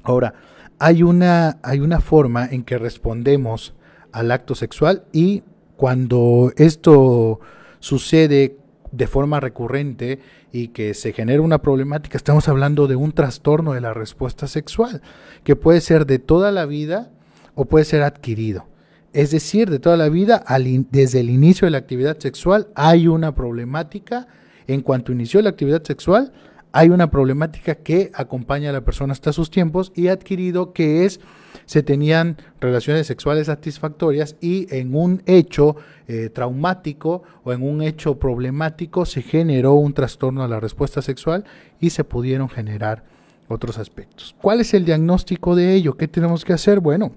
Ahora, 0.02 0.34
hay 0.78 1.02
una, 1.02 1.58
hay 1.62 1.80
una 1.80 2.00
forma 2.00 2.46
en 2.46 2.64
que 2.64 2.78
respondemos 2.78 3.74
al 4.10 4.30
acto 4.32 4.54
sexual 4.54 5.04
y 5.12 5.44
cuando 5.76 6.52
esto 6.56 7.40
sucede 7.78 8.56
de 8.92 9.06
forma 9.06 9.40
recurrente 9.40 10.20
y 10.52 10.68
que 10.68 10.94
se 10.94 11.12
genera 11.12 11.42
una 11.42 11.62
problemática, 11.62 12.16
estamos 12.16 12.48
hablando 12.48 12.86
de 12.86 12.96
un 12.96 13.12
trastorno 13.12 13.72
de 13.72 13.80
la 13.80 13.94
respuesta 13.94 14.46
sexual, 14.46 15.02
que 15.44 15.56
puede 15.56 15.80
ser 15.80 16.06
de 16.06 16.18
toda 16.18 16.52
la 16.52 16.66
vida 16.66 17.10
o 17.54 17.64
puede 17.64 17.84
ser 17.84 18.02
adquirido. 18.02 18.66
Es 19.12 19.30
decir, 19.30 19.68
de 19.68 19.78
toda 19.78 19.96
la 19.96 20.08
vida, 20.08 20.44
desde 20.90 21.20
el 21.20 21.30
inicio 21.30 21.66
de 21.66 21.72
la 21.72 21.78
actividad 21.78 22.18
sexual 22.18 22.68
hay 22.74 23.08
una 23.08 23.34
problemática. 23.34 24.26
En 24.66 24.80
cuanto 24.80 25.12
inició 25.12 25.42
la 25.42 25.50
actividad 25.50 25.82
sexual, 25.82 26.32
hay 26.72 26.88
una 26.88 27.10
problemática 27.10 27.74
que 27.74 28.10
acompaña 28.14 28.70
a 28.70 28.72
la 28.72 28.84
persona 28.84 29.12
hasta 29.12 29.32
sus 29.32 29.50
tiempos 29.50 29.92
y 29.94 30.08
adquirido 30.08 30.72
que 30.72 31.04
es 31.04 31.20
se 31.66 31.82
tenían 31.82 32.36
relaciones 32.60 33.06
sexuales 33.06 33.46
satisfactorias 33.46 34.36
y 34.40 34.66
en 34.74 34.94
un 34.94 35.22
hecho 35.26 35.76
eh, 36.08 36.30
traumático 36.30 37.22
o 37.44 37.52
en 37.52 37.62
un 37.62 37.82
hecho 37.82 38.18
problemático 38.18 39.06
se 39.06 39.22
generó 39.22 39.74
un 39.74 39.94
trastorno 39.94 40.42
a 40.42 40.48
la 40.48 40.60
respuesta 40.60 41.02
sexual 41.02 41.44
y 41.80 41.90
se 41.90 42.04
pudieron 42.04 42.48
generar 42.48 43.04
otros 43.48 43.78
aspectos. 43.78 44.34
¿Cuál 44.40 44.60
es 44.60 44.74
el 44.74 44.84
diagnóstico 44.84 45.54
de 45.54 45.74
ello? 45.74 45.96
¿Qué 45.96 46.08
tenemos 46.08 46.44
que 46.44 46.52
hacer? 46.52 46.80
Bueno, 46.80 47.12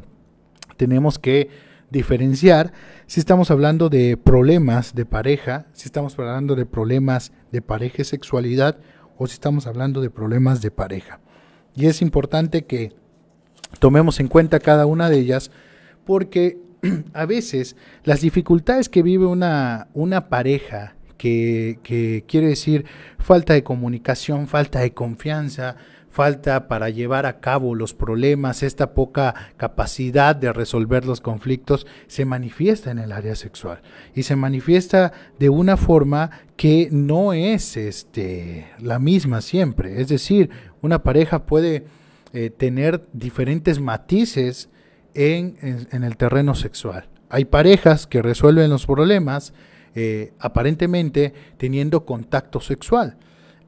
tenemos 0.78 1.20
que 1.20 1.50
diferenciar 1.90 2.74
si 3.08 3.20
estamos 3.20 3.52
hablando 3.52 3.90
de 3.90 4.18
problemas 4.18 4.96
de 4.96 5.06
pareja, 5.06 5.68
si 5.74 5.88
estamos 5.88 6.18
hablando 6.18 6.56
de 6.56 6.66
problemas 6.66 7.32
de 7.52 7.62
pareja 7.62 8.02
y 8.02 8.06
sexualidad 8.06 8.78
o 9.18 9.28
si 9.28 9.34
estamos 9.34 9.68
hablando 9.68 10.02
de 10.02 10.10
problemas 10.10 10.62
de 10.62 10.72
pareja. 10.72 11.20
Y 11.76 11.88
es 11.88 12.02
importante 12.02 12.66
que 12.66 12.94
tomemos 13.80 14.20
en 14.20 14.28
cuenta 14.28 14.60
cada 14.60 14.86
una 14.86 15.10
de 15.10 15.20
ellas 15.20 15.52
porque 16.06 16.60
a 17.14 17.26
veces 17.26 17.76
las 18.04 18.22
dificultades 18.22 18.90
que 18.90 19.04
vive 19.04 19.26
una, 19.26 19.88
una 19.94 20.30
pareja, 20.30 20.96
que, 21.18 21.80
que 21.82 22.26
quiere 22.28 22.48
decir 22.48 22.86
falta 23.20 23.54
de 23.54 23.64
comunicación, 23.64 24.48
falta 24.48 24.80
de 24.80 24.94
confianza, 24.94 25.78
falta 26.16 26.70
para 26.70 26.90
llevar 26.90 27.26
a 27.26 27.42
cabo 27.42 27.76
los 27.76 27.94
problemas, 27.94 28.64
esta 28.64 28.94
poca 28.94 29.36
capacidad 29.58 30.34
de 30.34 30.54
resolver 30.54 31.04
los 31.04 31.20
conflictos, 31.20 31.86
se 32.08 32.24
manifiesta 32.24 32.90
en 32.90 33.00
el 33.00 33.12
área 33.12 33.36
sexual 33.36 33.82
y 34.14 34.24
se 34.24 34.38
manifiesta 34.38 35.12
de 35.40 35.50
una 35.50 35.76
forma 35.76 36.32
que 36.56 36.88
no 36.90 37.34
es 37.34 37.76
este, 37.76 38.68
la 38.80 38.98
misma 38.98 39.42
siempre. 39.42 40.00
Es 40.00 40.08
decir, 40.08 40.50
una 40.82 41.04
pareja 41.04 41.46
puede 41.46 41.86
eh, 42.36 42.50
tener 42.50 43.08
diferentes 43.14 43.80
matices 43.80 44.68
en, 45.14 45.56
el 45.90 46.18
terreno 46.18 46.54
sexual. 46.54 47.08
Hay 47.30 47.46
parejas 47.46 48.08
que 48.08 48.22
resuelven 48.22 48.70
los 48.70 48.86
problemas 48.86 49.54
eh, 49.96 50.34
aparentemente 50.40 51.34
teniendo 51.56 52.06
contacto 52.06 52.60
sexual. 52.60 53.16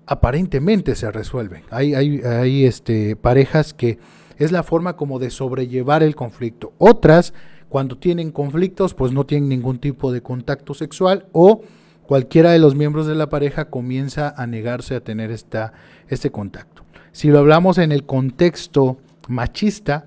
Aparentemente 0.06 0.96
se 0.96 1.10
resuelven. 1.10 1.64
Hay, 1.70 1.96
hay, 1.96 2.66
este, 2.66 3.16
parejas 3.16 3.74
que 3.74 4.00
es 4.38 4.52
la 4.52 4.64
forma 4.64 4.98
como 4.98 5.18
de 5.18 5.30
sobrellevar 5.30 6.04
el 6.04 6.18
conflicto. 6.18 6.74
Otras, 6.78 7.34
cuando 7.70 7.98
tienen 7.98 8.32
conflictos, 8.32 8.94
pues 8.94 9.14
no 9.14 9.26
tienen 9.26 9.48
ningún 9.48 9.80
tipo 9.80 10.12
de 10.12 10.22
contacto 10.22 10.74
sexual 10.74 11.28
o 11.32 11.62
cualquiera 12.06 12.52
de 12.52 12.60
los 12.60 12.76
miembros 12.76 13.08
de 13.08 13.16
la 13.16 13.30
pareja 13.30 13.70
comienza 13.70 14.34
a 14.36 14.46
negarse 14.46 14.94
a 14.94 15.00
tener 15.00 15.32
esta, 15.32 15.72
este 16.10 16.32
contacto. 16.32 16.77
Si 17.18 17.30
lo 17.30 17.40
hablamos 17.40 17.80
en 17.80 17.92
el 17.92 18.06
contexto 18.06 19.00
machista, 19.28 20.06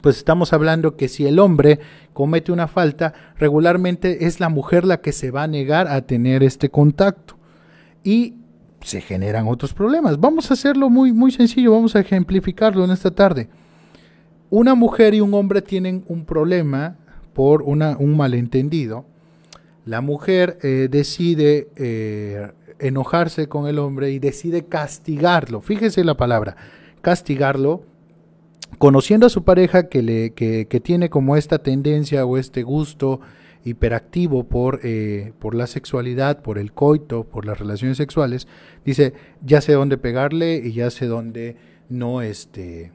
pues 0.00 0.16
estamos 0.16 0.52
hablando 0.52 0.96
que 0.96 1.08
si 1.08 1.26
el 1.26 1.40
hombre 1.40 1.80
comete 2.12 2.52
una 2.52 2.68
falta, 2.68 3.14
regularmente 3.36 4.26
es 4.26 4.38
la 4.38 4.48
mujer 4.48 4.84
la 4.84 5.00
que 5.00 5.10
se 5.10 5.32
va 5.32 5.42
a 5.42 5.48
negar 5.48 5.88
a 5.88 6.02
tener 6.02 6.44
este 6.44 6.70
contacto. 6.70 7.34
Y 8.04 8.36
se 8.80 9.00
generan 9.00 9.48
otros 9.48 9.74
problemas. 9.74 10.20
Vamos 10.20 10.52
a 10.52 10.54
hacerlo 10.54 10.88
muy, 10.88 11.12
muy 11.12 11.32
sencillo, 11.32 11.72
vamos 11.72 11.96
a 11.96 12.00
ejemplificarlo 12.00 12.84
en 12.84 12.92
esta 12.92 13.10
tarde. 13.10 13.48
Una 14.50 14.76
mujer 14.76 15.14
y 15.14 15.20
un 15.20 15.34
hombre 15.34 15.62
tienen 15.62 16.04
un 16.06 16.24
problema 16.24 16.96
por 17.34 17.62
un 17.62 18.16
malentendido. 18.16 19.04
La 19.90 20.02
mujer 20.02 20.56
eh, 20.62 20.86
decide 20.88 21.66
eh, 21.74 22.52
enojarse 22.78 23.48
con 23.48 23.66
el 23.66 23.80
hombre 23.80 24.12
y 24.12 24.20
decide 24.20 24.66
castigarlo. 24.66 25.60
Fíjese 25.60 26.04
la 26.04 26.16
palabra, 26.16 26.54
castigarlo, 27.00 27.82
conociendo 28.78 29.26
a 29.26 29.30
su 29.30 29.42
pareja 29.42 29.88
que, 29.88 30.02
le, 30.02 30.30
que, 30.30 30.80
tiene 30.80 31.10
como 31.10 31.36
esta 31.36 31.58
tendencia 31.58 32.24
o 32.24 32.38
este 32.38 32.62
gusto 32.62 33.20
hiperactivo 33.64 34.44
por, 34.44 34.78
eh, 34.84 35.32
por 35.40 35.56
la 35.56 35.66
sexualidad, 35.66 36.40
por 36.40 36.56
el 36.56 36.72
coito, 36.72 37.24
por 37.24 37.44
las 37.44 37.58
relaciones 37.58 37.96
sexuales, 37.96 38.46
dice, 38.84 39.12
ya 39.44 39.60
sé 39.60 39.72
dónde 39.72 39.98
pegarle 39.98 40.62
y 40.64 40.72
ya 40.72 40.88
sé 40.90 41.06
dónde 41.06 41.56
no, 41.88 42.22
este, 42.22 42.92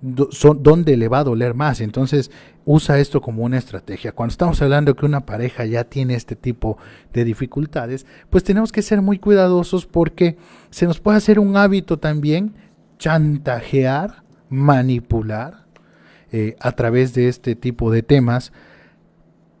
dónde 0.00 0.96
le 0.96 1.08
va 1.08 1.18
a 1.18 1.24
doler 1.24 1.54
más. 1.54 1.80
Entonces 1.80 2.30
usa 2.66 2.98
esto 2.98 3.22
como 3.22 3.44
una 3.44 3.56
estrategia. 3.56 4.12
Cuando 4.12 4.32
estamos 4.32 4.60
hablando 4.60 4.94
que 4.96 5.06
una 5.06 5.24
pareja 5.24 5.64
ya 5.64 5.84
tiene 5.84 6.14
este 6.14 6.36
tipo 6.36 6.76
de 7.14 7.24
dificultades, 7.24 8.04
pues 8.28 8.44
tenemos 8.44 8.72
que 8.72 8.82
ser 8.82 9.00
muy 9.00 9.18
cuidadosos 9.18 9.86
porque 9.86 10.36
se 10.70 10.86
nos 10.86 11.00
puede 11.00 11.16
hacer 11.16 11.38
un 11.38 11.56
hábito 11.56 11.98
también 11.98 12.54
chantajear, 12.98 14.24
manipular 14.50 15.64
eh, 16.32 16.56
a 16.60 16.72
través 16.72 17.14
de 17.14 17.28
este 17.28 17.54
tipo 17.54 17.90
de 17.90 18.02
temas 18.02 18.52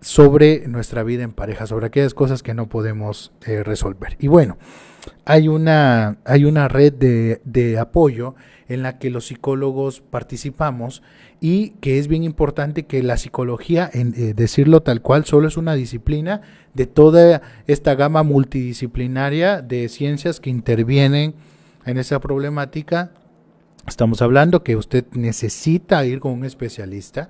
sobre 0.00 0.66
nuestra 0.66 1.04
vida 1.04 1.22
en 1.22 1.32
pareja, 1.32 1.66
sobre 1.66 1.86
aquellas 1.86 2.12
cosas 2.12 2.42
que 2.42 2.54
no 2.54 2.68
podemos 2.68 3.32
eh, 3.46 3.62
resolver. 3.62 4.16
Y 4.18 4.26
bueno, 4.26 4.58
hay 5.26 5.48
una, 5.48 6.18
hay 6.24 6.44
una 6.44 6.68
red 6.68 6.92
de, 6.92 7.42
de 7.44 7.78
apoyo 7.78 8.36
en 8.68 8.82
la 8.82 8.98
que 8.98 9.10
los 9.10 9.26
psicólogos 9.26 10.00
participamos 10.00 11.02
y 11.40 11.70
que 11.80 11.98
es 11.98 12.08
bien 12.08 12.22
importante 12.24 12.84
que 12.84 13.02
la 13.02 13.16
psicología, 13.16 13.90
en 13.92 14.14
eh, 14.16 14.34
decirlo 14.34 14.82
tal 14.82 15.02
cual, 15.02 15.24
solo 15.24 15.48
es 15.48 15.56
una 15.56 15.74
disciplina 15.74 16.40
de 16.74 16.86
toda 16.86 17.42
esta 17.66 17.94
gama 17.96 18.22
multidisciplinaria 18.22 19.62
de 19.62 19.88
ciencias 19.88 20.40
que 20.40 20.50
intervienen 20.50 21.34
en 21.84 21.98
esa 21.98 22.20
problemática. 22.20 23.10
Estamos 23.86 24.22
hablando 24.22 24.62
que 24.62 24.76
usted 24.76 25.04
necesita 25.12 26.04
ir 26.06 26.20
con 26.20 26.32
un 26.32 26.44
especialista 26.44 27.28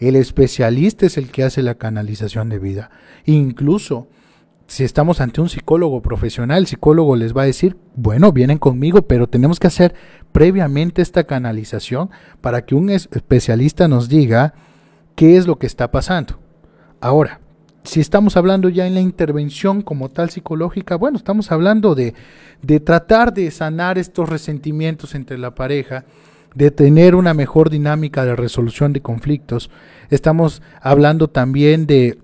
El 0.00 0.16
especialista 0.16 1.06
es 1.06 1.18
el 1.18 1.30
que 1.30 1.44
hace 1.44 1.62
la 1.62 1.74
canalización 1.74 2.50
de 2.50 2.58
vida. 2.58 2.90
Incluso 3.24 4.08
si 4.68 4.84
estamos 4.84 5.22
ante 5.22 5.40
un 5.40 5.48
psicólogo 5.48 6.02
profesional, 6.02 6.58
el 6.58 6.66
psicólogo 6.66 7.16
les 7.16 7.34
va 7.34 7.42
a 7.42 7.46
decir, 7.46 7.78
bueno, 7.96 8.32
vienen 8.32 8.58
conmigo, 8.58 9.00
pero 9.00 9.26
tenemos 9.26 9.58
que 9.58 9.66
hacer 9.66 9.94
previamente 10.30 11.00
esta 11.00 11.24
canalización 11.24 12.10
para 12.42 12.66
que 12.66 12.74
un 12.74 12.90
especialista 12.90 13.88
nos 13.88 14.10
diga 14.10 14.52
qué 15.14 15.38
es 15.38 15.46
lo 15.46 15.58
que 15.58 15.66
está 15.66 15.90
pasando. 15.90 16.38
Ahora, 17.00 17.40
si 17.82 18.00
estamos 18.00 18.36
hablando 18.36 18.68
ya 18.68 18.86
en 18.86 18.92
la 18.92 19.00
intervención 19.00 19.80
como 19.80 20.10
tal 20.10 20.28
psicológica, 20.28 20.96
bueno, 20.96 21.16
estamos 21.16 21.50
hablando 21.50 21.94
de, 21.94 22.12
de 22.60 22.78
tratar 22.78 23.32
de 23.32 23.50
sanar 23.50 23.96
estos 23.96 24.28
resentimientos 24.28 25.14
entre 25.14 25.38
la 25.38 25.54
pareja, 25.54 26.04
de 26.54 26.70
tener 26.70 27.14
una 27.14 27.32
mejor 27.32 27.70
dinámica 27.70 28.26
de 28.26 28.36
resolución 28.36 28.92
de 28.92 29.00
conflictos. 29.00 29.70
Estamos 30.10 30.60
hablando 30.82 31.28
también 31.28 31.86
de 31.86 32.18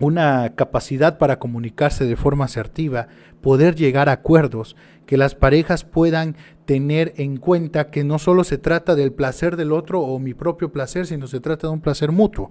una 0.00 0.54
capacidad 0.54 1.18
para 1.18 1.38
comunicarse 1.38 2.04
de 2.04 2.16
forma 2.16 2.44
asertiva, 2.44 3.08
poder 3.40 3.74
llegar 3.74 4.08
a 4.08 4.12
acuerdos, 4.12 4.76
que 5.06 5.16
las 5.16 5.34
parejas 5.34 5.84
puedan 5.84 6.36
tener 6.66 7.14
en 7.16 7.38
cuenta 7.38 7.90
que 7.90 8.04
no 8.04 8.18
solo 8.18 8.44
se 8.44 8.58
trata 8.58 8.94
del 8.94 9.12
placer 9.12 9.56
del 9.56 9.72
otro 9.72 10.02
o 10.02 10.18
mi 10.18 10.34
propio 10.34 10.70
placer, 10.70 11.06
sino 11.06 11.26
se 11.26 11.40
trata 11.40 11.66
de 11.66 11.72
un 11.72 11.80
placer 11.80 12.12
mutuo. 12.12 12.50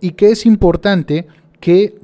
Y 0.00 0.12
que 0.12 0.30
es 0.30 0.46
importante 0.46 1.26
que 1.60 1.98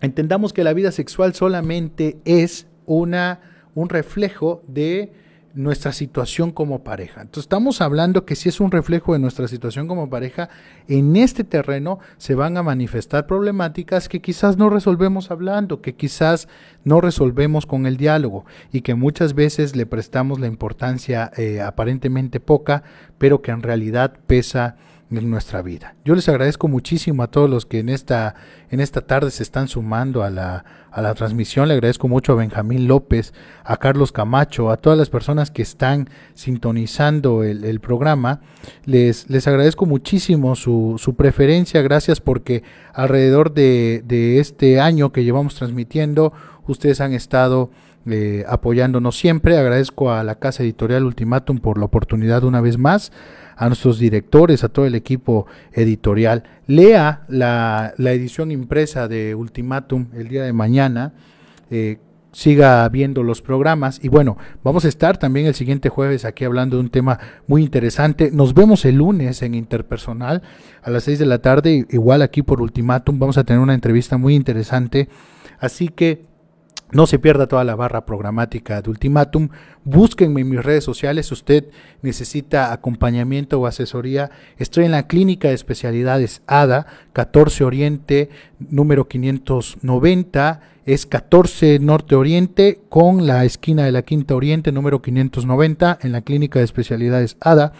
entendamos 0.00 0.52
que 0.52 0.64
la 0.64 0.72
vida 0.72 0.92
sexual 0.92 1.34
solamente 1.34 2.18
es 2.24 2.66
una, 2.86 3.40
un 3.74 3.88
reflejo 3.88 4.62
de 4.66 5.12
nuestra 5.56 5.92
situación 5.92 6.52
como 6.52 6.84
pareja. 6.84 7.22
Entonces 7.22 7.44
estamos 7.44 7.80
hablando 7.80 8.26
que 8.26 8.36
si 8.36 8.50
es 8.50 8.60
un 8.60 8.70
reflejo 8.70 9.14
de 9.14 9.18
nuestra 9.18 9.48
situación 9.48 9.88
como 9.88 10.10
pareja, 10.10 10.50
en 10.86 11.16
este 11.16 11.44
terreno 11.44 11.98
se 12.18 12.34
van 12.34 12.58
a 12.58 12.62
manifestar 12.62 13.26
problemáticas 13.26 14.08
que 14.08 14.20
quizás 14.20 14.58
no 14.58 14.68
resolvemos 14.68 15.30
hablando, 15.30 15.80
que 15.80 15.94
quizás 15.94 16.46
no 16.84 17.00
resolvemos 17.00 17.64
con 17.64 17.86
el 17.86 17.96
diálogo 17.96 18.44
y 18.70 18.82
que 18.82 18.94
muchas 18.94 19.34
veces 19.34 19.74
le 19.74 19.86
prestamos 19.86 20.38
la 20.38 20.46
importancia 20.46 21.30
eh, 21.36 21.62
aparentemente 21.62 22.38
poca, 22.38 22.82
pero 23.16 23.40
que 23.40 23.50
en 23.50 23.62
realidad 23.62 24.12
pesa 24.26 24.76
en 25.10 25.30
nuestra 25.30 25.62
vida. 25.62 25.94
Yo 26.04 26.14
les 26.14 26.28
agradezco 26.28 26.66
muchísimo 26.66 27.22
a 27.22 27.28
todos 27.28 27.48
los 27.48 27.64
que 27.64 27.78
en 27.78 27.88
esta, 27.88 28.34
en 28.70 28.80
esta 28.80 29.02
tarde 29.02 29.30
se 29.30 29.42
están 29.42 29.68
sumando 29.68 30.24
a 30.24 30.30
la, 30.30 30.64
a 30.90 31.00
la 31.00 31.14
transmisión. 31.14 31.68
Le 31.68 31.74
agradezco 31.74 32.08
mucho 32.08 32.32
a 32.32 32.36
Benjamín 32.36 32.88
López, 32.88 33.32
a 33.64 33.76
Carlos 33.76 34.10
Camacho, 34.10 34.70
a 34.70 34.78
todas 34.78 34.98
las 34.98 35.08
personas 35.08 35.50
que 35.50 35.62
están 35.62 36.08
sintonizando 36.34 37.44
el, 37.44 37.80
programa. 37.80 38.40
Les, 38.84 39.30
les 39.30 39.46
agradezco 39.46 39.86
muchísimo 39.86 40.56
su, 40.56 40.96
su 40.98 41.14
preferencia. 41.14 41.82
Gracias 41.82 42.20
porque 42.20 42.64
alrededor 42.92 43.54
de, 43.54 44.02
de, 44.04 44.40
este 44.40 44.80
año 44.80 45.12
que 45.12 45.22
llevamos 45.22 45.54
transmitiendo, 45.54 46.32
ustedes 46.66 47.00
han 47.00 47.12
estado 47.12 47.70
eh, 48.06 48.44
apoyándonos 48.48 49.16
siempre. 49.16 49.56
Agradezco 49.56 50.10
a 50.10 50.24
la 50.24 50.34
Casa 50.34 50.64
Editorial 50.64 51.04
Ultimatum 51.04 51.58
por 51.58 51.78
la 51.78 51.84
oportunidad 51.84 52.42
una 52.42 52.60
vez 52.60 52.76
más 52.76 53.12
a 53.56 53.66
nuestros 53.66 53.98
directores, 53.98 54.62
a 54.62 54.68
todo 54.68 54.86
el 54.86 54.94
equipo 54.94 55.46
editorial. 55.72 56.44
Lea 56.66 57.22
la, 57.28 57.94
edición 57.98 58.50
impresa 58.50 59.08
de 59.08 59.34
Ultimatum 59.34 60.08
el 60.14 60.28
día 60.28 60.44
de 60.44 60.52
mañana. 60.52 61.14
Eh, 61.70 61.98
siga 62.36 62.86
viendo 62.90 63.22
los 63.22 63.40
programas 63.40 63.98
y 64.04 64.08
bueno, 64.08 64.36
vamos 64.62 64.84
a 64.84 64.88
estar 64.88 65.16
también 65.16 65.46
el 65.46 65.54
siguiente 65.54 65.88
jueves 65.88 66.26
aquí 66.26 66.44
hablando 66.44 66.76
de 66.76 66.82
un 66.82 66.90
tema 66.90 67.18
muy 67.46 67.62
interesante. 67.62 68.30
Nos 68.30 68.52
vemos 68.52 68.84
el 68.84 68.96
lunes 68.96 69.40
en 69.40 69.54
Interpersonal 69.54 70.42
a 70.82 70.90
las 70.90 71.04
6 71.04 71.18
de 71.20 71.24
la 71.24 71.38
tarde, 71.38 71.86
igual 71.88 72.20
aquí 72.20 72.42
por 72.42 72.60
Ultimatum, 72.60 73.18
vamos 73.18 73.38
a 73.38 73.44
tener 73.44 73.60
una 73.60 73.72
entrevista 73.72 74.18
muy 74.18 74.34
interesante. 74.34 75.08
Así 75.58 75.88
que 75.88 76.26
no 76.92 77.06
se 77.06 77.18
pierda 77.18 77.46
toda 77.46 77.64
la 77.64 77.74
barra 77.74 78.06
programática 78.06 78.80
de 78.80 78.90
Ultimatum. 78.90 79.48
Búsquenme 79.84 80.42
en 80.42 80.48
mis 80.50 80.62
redes 80.62 80.84
sociales. 80.84 81.26
Si 81.26 81.34
usted 81.34 81.64
necesita 82.02 82.72
acompañamiento 82.72 83.60
o 83.60 83.66
asesoría, 83.66 84.30
estoy 84.58 84.84
en 84.84 84.92
la 84.92 85.06
Clínica 85.06 85.48
de 85.48 85.54
Especialidades 85.54 86.42
ADA, 86.46 86.86
14 87.12 87.64
Oriente, 87.64 88.30
número 88.58 89.08
590. 89.08 90.60
Es 90.84 91.04
14 91.04 91.80
Norte 91.80 92.14
Oriente 92.14 92.78
con 92.88 93.26
la 93.26 93.44
esquina 93.44 93.84
de 93.84 93.90
la 93.90 94.02
Quinta 94.02 94.36
Oriente, 94.36 94.70
número 94.70 95.02
590, 95.02 95.98
en 96.02 96.12
la 96.12 96.20
Clínica 96.20 96.60
de 96.60 96.64
Especialidades 96.64 97.36
ADA 97.40 97.72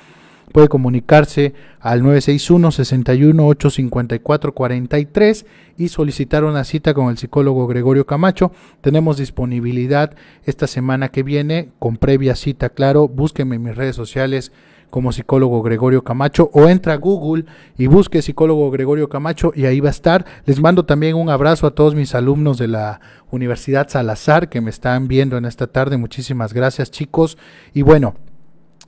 puede 0.52 0.68
comunicarse 0.68 1.54
al 1.80 2.02
961 2.02 2.70
61 2.70 3.46
854 3.46 4.54
43 4.54 5.46
y 5.78 5.88
solicitar 5.88 6.44
una 6.44 6.64
cita 6.64 6.94
con 6.94 7.10
el 7.10 7.18
psicólogo 7.18 7.66
Gregorio 7.66 8.06
Camacho. 8.06 8.52
Tenemos 8.80 9.18
disponibilidad 9.18 10.14
esta 10.44 10.66
semana 10.66 11.08
que 11.08 11.22
viene 11.22 11.70
con 11.78 11.96
previa 11.96 12.34
cita, 12.36 12.70
claro. 12.70 13.08
Búsquenme 13.08 13.56
en 13.56 13.62
mis 13.62 13.76
redes 13.76 13.96
sociales 13.96 14.52
como 14.90 15.12
psicólogo 15.12 15.62
Gregorio 15.62 16.04
Camacho 16.04 16.50
o 16.52 16.68
entra 16.68 16.94
a 16.94 16.96
Google 16.96 17.44
y 17.76 17.86
busque 17.86 18.22
psicólogo 18.22 18.70
Gregorio 18.70 19.08
Camacho 19.08 19.52
y 19.54 19.66
ahí 19.66 19.80
va 19.80 19.88
a 19.88 19.90
estar. 19.90 20.24
Les 20.44 20.60
mando 20.60 20.84
también 20.84 21.16
un 21.16 21.28
abrazo 21.28 21.66
a 21.66 21.74
todos 21.74 21.94
mis 21.94 22.14
alumnos 22.14 22.58
de 22.58 22.68
la 22.68 23.00
Universidad 23.30 23.88
Salazar 23.88 24.48
que 24.48 24.60
me 24.60 24.70
están 24.70 25.08
viendo 25.08 25.36
en 25.36 25.44
esta 25.44 25.66
tarde. 25.66 25.96
Muchísimas 25.96 26.52
gracias 26.52 26.90
chicos. 26.90 27.36
Y 27.74 27.82
bueno, 27.82 28.14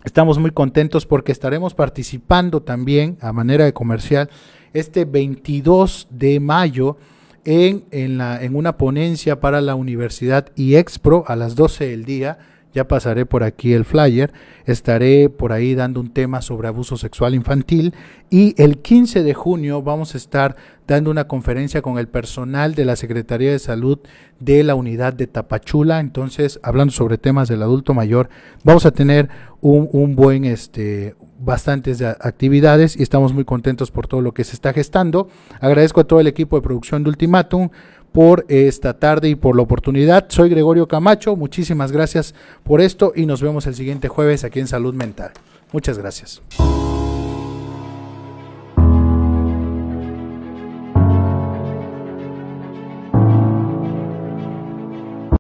Estamos 0.04 0.38
muy 0.38 0.52
contentos 0.52 1.06
porque 1.06 1.32
estaremos 1.32 1.74
participando 1.74 2.62
también 2.62 3.18
a 3.20 3.32
manera 3.32 3.64
de 3.64 3.72
comercial 3.72 4.30
este 4.72 5.04
22 5.04 6.08
de 6.10 6.38
mayo 6.40 6.96
en, 7.44 7.84
en, 7.90 8.18
la, 8.18 8.42
en 8.42 8.54
una 8.54 8.76
ponencia 8.76 9.40
para 9.40 9.60
la 9.60 9.74
Universidad 9.74 10.52
IEXPRO 10.54 11.24
a 11.26 11.34
las 11.34 11.56
12 11.56 11.88
del 11.88 12.04
día 12.04 12.38
ya 12.74 12.86
pasaré 12.86 13.26
por 13.26 13.42
aquí 13.42 13.72
el 13.72 13.84
flyer, 13.84 14.32
estaré 14.66 15.28
por 15.28 15.52
ahí 15.52 15.74
dando 15.74 16.00
un 16.00 16.12
tema 16.12 16.42
sobre 16.42 16.68
abuso 16.68 16.96
sexual 16.96 17.34
infantil. 17.34 17.94
Y 18.30 18.54
el 18.62 18.78
15 18.78 19.22
de 19.22 19.34
junio 19.34 19.82
vamos 19.82 20.14
a 20.14 20.18
estar 20.18 20.56
dando 20.86 21.10
una 21.10 21.28
conferencia 21.28 21.82
con 21.82 21.98
el 21.98 22.08
personal 22.08 22.74
de 22.74 22.84
la 22.84 22.96
Secretaría 22.96 23.50
de 23.50 23.58
Salud 23.58 23.98
de 24.40 24.62
la 24.64 24.74
unidad 24.74 25.12
de 25.12 25.26
Tapachula, 25.26 26.00
entonces 26.00 26.60
hablando 26.62 26.92
sobre 26.92 27.18
temas 27.18 27.48
del 27.48 27.62
adulto 27.62 27.92
mayor, 27.94 28.28
vamos 28.64 28.86
a 28.86 28.90
tener 28.90 29.28
un, 29.60 29.88
un 29.92 30.14
buen, 30.14 30.44
este, 30.44 31.14
bastantes 31.38 32.02
actividades 32.02 32.96
y 32.98 33.02
estamos 33.02 33.32
muy 33.32 33.44
contentos 33.44 33.90
por 33.90 34.06
todo 34.06 34.20
lo 34.20 34.32
que 34.32 34.44
se 34.44 34.54
está 34.54 34.72
gestando. 34.72 35.28
Agradezco 35.60 36.00
a 36.00 36.04
todo 36.04 36.20
el 36.20 36.26
equipo 36.26 36.56
de 36.56 36.62
producción 36.62 37.02
de 37.02 37.10
Ultimatum 37.10 37.70
por 38.18 38.44
esta 38.48 38.98
tarde 38.98 39.28
y 39.28 39.36
por 39.36 39.54
la 39.54 39.62
oportunidad. 39.62 40.26
Soy 40.28 40.48
Gregorio 40.48 40.88
Camacho, 40.88 41.36
muchísimas 41.36 41.92
gracias 41.92 42.34
por 42.64 42.80
esto 42.80 43.12
y 43.14 43.26
nos 43.26 43.40
vemos 43.40 43.68
el 43.68 43.76
siguiente 43.76 44.08
jueves 44.08 44.42
aquí 44.42 44.58
en 44.58 44.66
Salud 44.66 44.92
Mental. 44.92 45.30
Muchas 45.70 45.98
gracias. 45.98 46.42